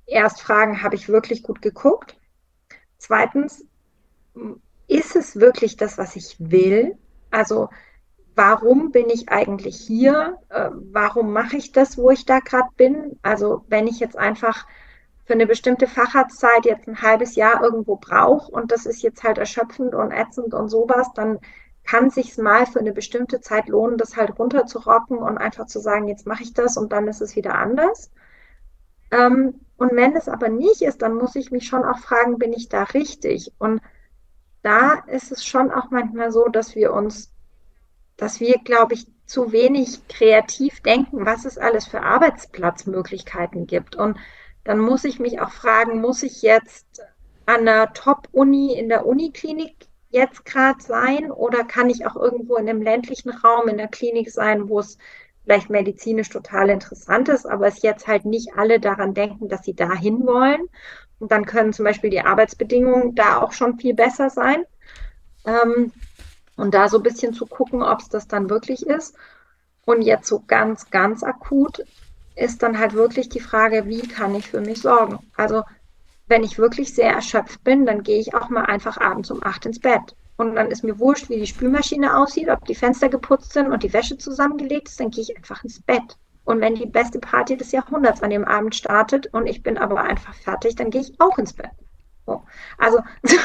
erst 0.05 0.41
fragen, 0.41 0.81
habe 0.81 0.95
ich 0.95 1.09
wirklich 1.09 1.43
gut 1.43 1.61
geguckt? 1.61 2.15
Zweitens, 3.05 3.63
ist 4.87 5.15
es 5.15 5.39
wirklich 5.39 5.77
das, 5.77 5.99
was 5.99 6.15
ich 6.15 6.37
will? 6.39 6.97
Also 7.29 7.69
warum 8.33 8.91
bin 8.91 9.11
ich 9.11 9.29
eigentlich 9.29 9.77
hier? 9.77 10.39
Äh, 10.49 10.71
warum 10.91 11.31
mache 11.31 11.55
ich 11.57 11.71
das, 11.71 11.99
wo 11.99 12.09
ich 12.09 12.25
da 12.25 12.39
gerade 12.39 12.69
bin? 12.77 13.19
Also 13.21 13.63
wenn 13.67 13.85
ich 13.85 13.99
jetzt 13.99 14.17
einfach 14.17 14.65
für 15.23 15.33
eine 15.33 15.45
bestimmte 15.45 15.85
Facharztzeit 15.85 16.65
jetzt 16.65 16.87
ein 16.87 17.03
halbes 17.03 17.35
Jahr 17.35 17.61
irgendwo 17.61 17.97
brauche 17.97 18.51
und 18.51 18.71
das 18.71 18.87
ist 18.87 19.03
jetzt 19.03 19.23
halt 19.23 19.37
erschöpfend 19.37 19.93
und 19.93 20.11
ätzend 20.11 20.55
und 20.55 20.69
sowas, 20.69 21.07
dann 21.13 21.37
kann 21.83 22.09
sich 22.09 22.35
mal 22.39 22.65
für 22.65 22.79
eine 22.79 22.91
bestimmte 22.91 23.39
Zeit 23.39 23.67
lohnen, 23.67 23.99
das 23.99 24.17
halt 24.17 24.39
runterzurocken 24.39 25.19
und 25.19 25.37
einfach 25.37 25.67
zu 25.67 25.79
sagen, 25.79 26.07
jetzt 26.07 26.25
mache 26.25 26.41
ich 26.41 26.53
das 26.55 26.75
und 26.75 26.91
dann 26.91 27.07
ist 27.07 27.21
es 27.21 27.35
wieder 27.35 27.53
anders. 27.53 28.09
Ähm, 29.11 29.61
und 29.77 29.95
wenn 29.95 30.15
es 30.15 30.29
aber 30.29 30.49
nicht 30.49 30.81
ist, 30.81 31.01
dann 31.01 31.15
muss 31.15 31.35
ich 31.35 31.51
mich 31.51 31.67
schon 31.67 31.83
auch 31.83 31.99
fragen, 31.99 32.37
bin 32.37 32.53
ich 32.53 32.69
da 32.69 32.83
richtig? 32.83 33.51
Und 33.59 33.81
da 34.61 34.93
ist 35.07 35.31
es 35.31 35.45
schon 35.45 35.71
auch 35.71 35.91
manchmal 35.91 36.31
so, 36.31 36.47
dass 36.47 36.75
wir 36.75 36.93
uns, 36.93 37.31
dass 38.17 38.39
wir, 38.39 38.55
glaube 38.63 38.93
ich, 38.93 39.07
zu 39.25 39.51
wenig 39.51 40.07
kreativ 40.07 40.81
denken, 40.81 41.25
was 41.25 41.45
es 41.45 41.57
alles 41.57 41.87
für 41.87 42.01
Arbeitsplatzmöglichkeiten 42.01 43.67
gibt. 43.67 43.95
Und 43.95 44.17
dann 44.63 44.79
muss 44.79 45.03
ich 45.03 45.19
mich 45.19 45.41
auch 45.41 45.51
fragen, 45.51 46.01
muss 46.01 46.23
ich 46.23 46.41
jetzt 46.41 47.01
an 47.45 47.65
der 47.65 47.93
Top-Uni 47.93 48.73
in 48.73 48.89
der 48.89 49.05
Uniklinik 49.05 49.87
jetzt 50.09 50.45
gerade 50.45 50.81
sein 50.81 51.31
oder 51.31 51.63
kann 51.63 51.89
ich 51.89 52.05
auch 52.05 52.15
irgendwo 52.15 52.55
in 52.55 52.69
einem 52.69 52.81
ländlichen 52.81 53.31
Raum 53.31 53.67
in 53.67 53.77
der 53.77 53.87
Klinik 53.87 54.31
sein, 54.31 54.69
wo 54.69 54.79
es 54.79 54.97
vielleicht 55.45 55.69
medizinisch 55.69 56.29
total 56.29 56.69
interessant 56.69 57.29
ist, 57.29 57.45
aber 57.45 57.67
es 57.67 57.83
jetzt 57.83 58.07
halt 58.07 58.25
nicht 58.25 58.57
alle 58.57 58.79
daran 58.79 59.13
denken, 59.13 59.47
dass 59.47 59.63
sie 59.63 59.75
dahin 59.75 60.25
wollen. 60.25 60.67
Und 61.19 61.31
dann 61.31 61.45
können 61.45 61.71
zum 61.71 61.85
Beispiel 61.85 62.09
die 62.09 62.21
Arbeitsbedingungen 62.21 63.15
da 63.15 63.41
auch 63.41 63.53
schon 63.53 63.77
viel 63.77 63.93
besser 63.93 64.29
sein. 64.29 64.65
Ähm, 65.45 65.93
und 66.57 66.73
da 66.73 66.89
so 66.89 66.97
ein 66.97 67.03
bisschen 67.03 67.33
zu 67.33 67.45
gucken, 67.45 67.83
ob 67.83 67.99
es 67.99 68.09
das 68.09 68.27
dann 68.27 68.49
wirklich 68.49 68.85
ist. 68.87 69.15
Und 69.85 70.01
jetzt 70.01 70.27
so 70.27 70.43
ganz, 70.45 70.89
ganz 70.89 71.23
akut 71.23 71.85
ist 72.35 72.63
dann 72.63 72.79
halt 72.79 72.93
wirklich 72.93 73.29
die 73.29 73.39
Frage, 73.39 73.85
wie 73.85 74.07
kann 74.07 74.35
ich 74.35 74.49
für 74.49 74.61
mich 74.61 74.81
sorgen? 74.81 75.19
Also 75.35 75.63
wenn 76.27 76.43
ich 76.43 76.57
wirklich 76.57 76.93
sehr 76.95 77.11
erschöpft 77.11 77.63
bin, 77.63 77.85
dann 77.85 78.01
gehe 78.01 78.19
ich 78.19 78.33
auch 78.33 78.49
mal 78.49 78.65
einfach 78.65 78.97
abends 78.97 79.29
um 79.29 79.43
acht 79.43 79.65
ins 79.67 79.79
Bett. 79.79 80.15
Und 80.37 80.55
dann 80.55 80.69
ist 80.69 80.83
mir 80.83 80.99
wurscht, 80.99 81.29
wie 81.29 81.39
die 81.39 81.47
Spülmaschine 81.47 82.17
aussieht, 82.17 82.49
ob 82.49 82.65
die 82.65 82.75
Fenster 82.75 83.09
geputzt 83.09 83.53
sind 83.53 83.71
und 83.71 83.83
die 83.83 83.93
Wäsche 83.93 84.17
zusammengelegt 84.17 84.89
ist, 84.89 84.99
dann 84.99 85.11
gehe 85.11 85.23
ich 85.23 85.35
einfach 85.37 85.63
ins 85.63 85.81
Bett. 85.81 86.17
Und 86.43 86.61
wenn 86.61 86.75
die 86.75 86.85
beste 86.85 87.19
Party 87.19 87.57
des 87.57 87.71
Jahrhunderts 87.71 88.21
an 88.21 88.29
dem 88.29 88.45
Abend 88.45 88.75
startet 88.75 89.27
und 89.33 89.47
ich 89.47 89.63
bin 89.63 89.77
aber 89.77 90.01
einfach 90.01 90.35
fertig, 90.35 90.75
dann 90.75 90.91
gehe 90.91 91.01
ich 91.01 91.19
auch 91.19 91.37
ins 91.37 91.53
Bett. 91.53 91.71
So. 92.25 92.43
Also, 92.77 92.99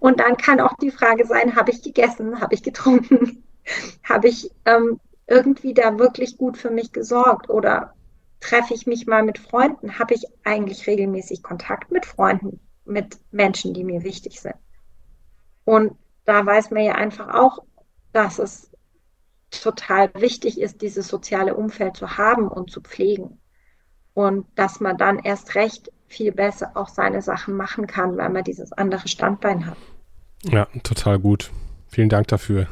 und 0.00 0.20
dann 0.20 0.36
kann 0.36 0.60
auch 0.60 0.76
die 0.78 0.90
Frage 0.90 1.26
sein, 1.26 1.56
habe 1.56 1.70
ich 1.70 1.82
gegessen, 1.82 2.40
habe 2.40 2.54
ich 2.54 2.62
getrunken, 2.62 3.44
habe 4.04 4.28
ich 4.28 4.50
ähm, 4.66 5.00
irgendwie 5.26 5.74
da 5.74 5.98
wirklich 5.98 6.36
gut 6.36 6.58
für 6.58 6.70
mich 6.70 6.92
gesorgt 6.92 7.48
oder 7.48 7.94
treffe 8.40 8.74
ich 8.74 8.86
mich 8.86 9.06
mal 9.06 9.22
mit 9.22 9.38
Freunden, 9.38 9.98
habe 9.98 10.12
ich 10.12 10.26
eigentlich 10.44 10.86
regelmäßig 10.86 11.42
Kontakt 11.42 11.90
mit 11.90 12.04
Freunden, 12.04 12.60
mit 12.84 13.16
Menschen, 13.30 13.72
die 13.72 13.84
mir 13.84 14.02
wichtig 14.02 14.40
sind. 14.40 14.56
Und 15.64 15.92
da 16.24 16.44
weiß 16.44 16.70
man 16.70 16.84
ja 16.84 16.94
einfach 16.94 17.34
auch, 17.34 17.60
dass 18.12 18.38
es 18.38 18.70
total 19.50 20.10
wichtig 20.14 20.60
ist, 20.60 20.82
dieses 20.82 21.08
soziale 21.08 21.54
Umfeld 21.54 21.96
zu 21.96 22.16
haben 22.16 22.48
und 22.48 22.70
zu 22.70 22.80
pflegen. 22.80 23.38
Und 24.14 24.46
dass 24.54 24.80
man 24.80 24.96
dann 24.96 25.18
erst 25.18 25.54
recht 25.54 25.90
viel 26.06 26.32
besser 26.32 26.72
auch 26.74 26.88
seine 26.88 27.22
Sachen 27.22 27.54
machen 27.54 27.86
kann, 27.86 28.16
weil 28.16 28.30
man 28.30 28.44
dieses 28.44 28.72
andere 28.72 29.08
Standbein 29.08 29.66
hat. 29.66 29.76
Ja, 30.44 30.66
total 30.82 31.18
gut. 31.18 31.50
Vielen 31.88 32.08
Dank 32.08 32.28
dafür. 32.28 32.66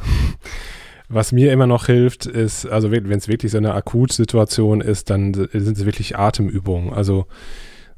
Was 1.08 1.32
mir 1.32 1.52
immer 1.52 1.66
noch 1.66 1.86
hilft, 1.86 2.26
ist, 2.26 2.66
also 2.66 2.90
wenn 2.90 3.10
es 3.10 3.28
wirklich 3.28 3.52
so 3.52 3.58
eine 3.58 3.74
Akutsituation 3.74 4.80
ist, 4.80 5.10
dann 5.10 5.34
sind 5.34 5.76
es 5.76 5.84
wirklich 5.84 6.16
Atemübungen. 6.16 6.92
Also 6.92 7.26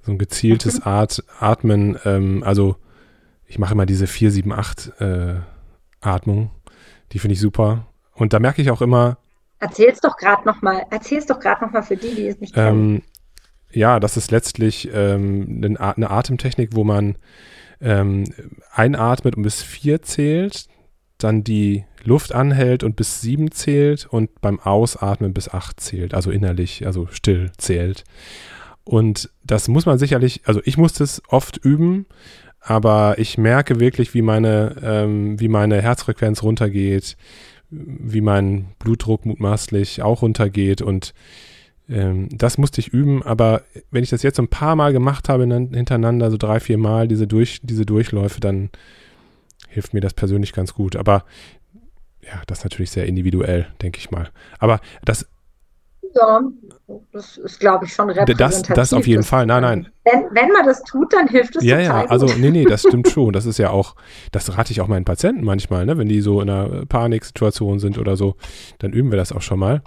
so 0.02 0.12
ein 0.12 0.18
gezieltes 0.18 0.84
At 0.84 1.22
Atmen. 1.38 1.98
Ähm, 2.04 2.42
also 2.44 2.76
ich 3.46 3.58
mache 3.58 3.72
immer 3.72 3.86
diese 3.86 4.06
4, 4.06 4.30
7, 4.30 4.52
8 4.52 5.00
äh, 5.00 5.34
Atmung. 6.00 6.50
Die 7.12 7.18
finde 7.18 7.34
ich 7.34 7.40
super. 7.40 7.86
Und 8.14 8.32
da 8.32 8.40
merke 8.40 8.62
ich 8.62 8.70
auch 8.70 8.82
immer. 8.82 9.18
Erzähl's 9.58 10.00
doch 10.00 10.16
gerade 10.16 10.44
nochmal. 10.46 10.84
Erzähl's 10.90 11.26
doch 11.26 11.40
gerade 11.40 11.64
nochmal 11.64 11.82
für 11.82 11.96
die, 11.96 12.14
die 12.14 12.26
es 12.26 12.40
nicht 12.40 12.54
kennen. 12.54 12.96
Ähm, 12.96 13.02
ja, 13.70 14.00
das 14.00 14.16
ist 14.16 14.30
letztlich 14.30 14.88
ähm, 14.92 15.76
eine, 15.78 16.10
Atemtechnik, 16.10 16.70
wo 16.74 16.84
man 16.84 17.16
ähm, 17.80 18.24
einatmet 18.72 19.36
und 19.36 19.42
bis 19.42 19.62
vier 19.62 20.02
zählt, 20.02 20.68
dann 21.18 21.44
die 21.44 21.84
Luft 22.02 22.34
anhält 22.34 22.84
und 22.84 22.96
bis 22.96 23.20
sieben 23.20 23.50
zählt 23.50 24.06
und 24.06 24.40
beim 24.40 24.60
Ausatmen 24.60 25.32
bis 25.32 25.48
acht 25.48 25.80
zählt, 25.80 26.14
also 26.14 26.30
innerlich, 26.30 26.86
also 26.86 27.08
still 27.10 27.50
zählt. 27.56 28.04
Und 28.84 29.30
das 29.42 29.66
muss 29.68 29.86
man 29.86 29.98
sicherlich, 29.98 30.42
also 30.44 30.60
ich 30.64 30.76
muss 30.76 30.92
das 30.92 31.22
oft 31.28 31.56
üben, 31.56 32.06
aber 32.64 33.18
ich 33.18 33.36
merke 33.38 33.78
wirklich, 33.78 34.14
wie 34.14 34.22
meine, 34.22 34.76
ähm, 34.82 35.38
wie 35.38 35.48
meine 35.48 35.82
Herzfrequenz 35.82 36.42
runtergeht, 36.42 37.16
wie 37.70 38.20
mein 38.20 38.68
Blutdruck 38.78 39.26
mutmaßlich 39.26 40.02
auch 40.02 40.22
runtergeht 40.22 40.80
und 40.82 41.14
ähm, 41.88 42.28
das 42.30 42.56
musste 42.56 42.80
ich 42.80 42.88
üben, 42.88 43.22
aber 43.22 43.62
wenn 43.90 44.02
ich 44.02 44.10
das 44.10 44.22
jetzt 44.22 44.38
ein 44.38 44.48
paar 44.48 44.76
Mal 44.76 44.92
gemacht 44.92 45.28
habe 45.28 45.44
hintereinander, 45.44 46.30
so 46.30 46.36
drei, 46.36 46.60
vier 46.60 46.78
Mal, 46.78 47.08
diese, 47.08 47.26
durch, 47.26 47.60
diese 47.62 47.84
Durchläufe, 47.84 48.40
dann 48.40 48.70
hilft 49.68 49.92
mir 49.92 50.00
das 50.00 50.14
persönlich 50.14 50.52
ganz 50.52 50.72
gut. 50.72 50.96
Aber 50.96 51.24
ja, 52.22 52.40
das 52.46 52.58
ist 52.58 52.64
natürlich 52.64 52.90
sehr 52.90 53.06
individuell, 53.06 53.66
denke 53.82 53.98
ich 53.98 54.10
mal. 54.10 54.30
Aber 54.58 54.80
das. 55.04 55.28
Ja, 56.14 56.40
das 57.12 57.36
ist, 57.38 57.60
glaube 57.60 57.84
ich, 57.86 57.92
schon 57.92 58.10
repräsentativ. 58.10 58.74
Das, 58.74 58.90
das 58.90 58.92
auf 58.92 59.06
jeden 59.06 59.20
das, 59.20 59.28
Fall, 59.28 59.46
nein, 59.46 59.62
nein. 59.62 59.88
Wenn, 60.04 60.24
wenn 60.32 60.48
man 60.50 60.66
das 60.66 60.82
tut, 60.82 61.12
dann 61.12 61.28
hilft 61.28 61.56
es 61.56 61.64
Ja, 61.64 61.78
ja, 61.78 62.02
gut. 62.02 62.10
also 62.10 62.26
nee, 62.26 62.50
nee, 62.50 62.64
das 62.64 62.80
stimmt 62.88 63.08
schon. 63.08 63.32
Das 63.32 63.46
ist 63.46 63.58
ja 63.58 63.70
auch, 63.70 63.94
das 64.32 64.56
rate 64.56 64.72
ich 64.72 64.80
auch 64.80 64.88
meinen 64.88 65.04
Patienten 65.04 65.44
manchmal, 65.44 65.86
ne? 65.86 65.98
wenn 65.98 66.08
die 66.08 66.20
so 66.20 66.40
in 66.40 66.50
einer 66.50 66.86
Paniksituation 66.86 67.78
sind 67.78 67.98
oder 67.98 68.16
so, 68.16 68.36
dann 68.78 68.92
üben 68.92 69.10
wir 69.10 69.16
das 69.16 69.32
auch 69.32 69.42
schon 69.42 69.58
mal. 69.58 69.82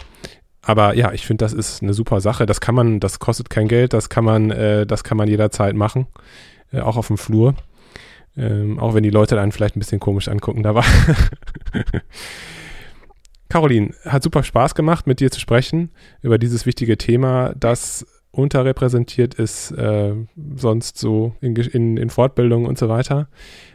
Aber 0.62 0.96
ja, 0.96 1.14
ich 1.14 1.26
finde, 1.26 1.46
das 1.46 1.54
ist 1.54 1.82
eine 1.82 1.94
super 1.94 2.20
Sache. 2.20 2.46
Das 2.46 2.60
kann 2.60 2.76
man, 2.76 3.00
das 3.00 3.20
kostet 3.20 3.50
kein 3.50 3.68
Geld, 3.68 3.94
das 3.94 4.10
kann 4.10 4.26
man, 4.26 4.52
äh, 4.52 4.86
das 4.86 5.04
kann 5.04 5.18
man 5.18 5.28
jederzeit 5.28 5.76
machen, 5.76 6.08
äh, 6.74 6.82
auch 6.82 6.98
auf 6.98 7.08
dem 7.08 7.18
Flur. 7.18 7.56
Ähm, 8.36 8.78
auch 8.78 8.94
wenn 8.94 9.04
die 9.04 9.10
Leute 9.10 9.36
dann 9.36 9.52
vielleicht 9.52 9.76
ein 9.76 9.80
bisschen 9.80 10.00
komisch 10.00 10.28
angucken 10.28 10.64
dabei. 10.64 10.84
Caroline, 13.50 13.94
hat 14.06 14.24
super 14.24 14.44
Spaß 14.44 14.76
gemacht, 14.76 15.08
mit 15.08 15.20
dir 15.20 15.32
zu 15.32 15.40
sprechen 15.40 15.92
über 16.22 16.38
dieses 16.38 16.66
wichtige 16.66 16.98
Thema, 16.98 17.54
das 17.58 18.06
unterrepräsentiert 18.32 19.36
ist, 19.36 19.72
äh, 19.72 20.14
sonst 20.56 20.98
so 20.98 21.34
in, 21.42 21.56
in, 21.56 21.98
in 21.98 22.10
Fortbildungen 22.10 22.68
und 22.68 22.78
so 22.78 22.90
weiter, 22.90 23.30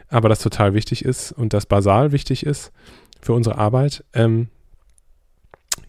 aber 0.07 0.29
das 0.29 0.39
total 0.39 0.73
wichtig 0.73 1.03
ist 1.03 1.31
und 1.31 1.53
das 1.53 1.65
basal 1.65 2.11
wichtig 2.11 2.45
ist 2.45 2.71
für 3.19 3.33
unsere 3.33 3.57
Arbeit. 3.57 4.03
Ähm, 4.13 4.47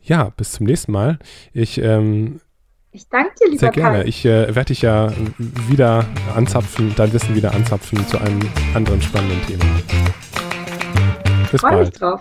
ja, 0.02 0.30
bis 0.36 0.52
zum 0.52 0.66
nächsten 0.66 0.92
Mal. 0.92 1.18
Ich 1.52 1.78
ähm, 1.78 2.40
ich 2.94 3.08
danke 3.08 3.34
dir, 3.40 3.46
lieber 3.46 3.58
Sehr 3.58 3.70
gerne. 3.70 4.02
Kai. 4.02 4.08
Ich 4.08 4.24
äh, 4.24 4.54
werde 4.54 4.66
dich 4.66 4.82
ja 4.82 5.12
wieder 5.68 6.06
anzapfen, 6.36 6.94
dein 6.94 7.12
Wissen 7.12 7.34
wieder 7.34 7.52
anzapfen 7.52 8.06
zu 8.06 8.18
einem 8.18 8.40
anderen 8.72 9.02
spannenden 9.02 9.42
Thema. 9.46 9.64
Bis 11.50 11.60
Freu 11.60 11.70
bald. 11.70 11.88
Mich 11.88 11.98
drauf. 11.98 12.20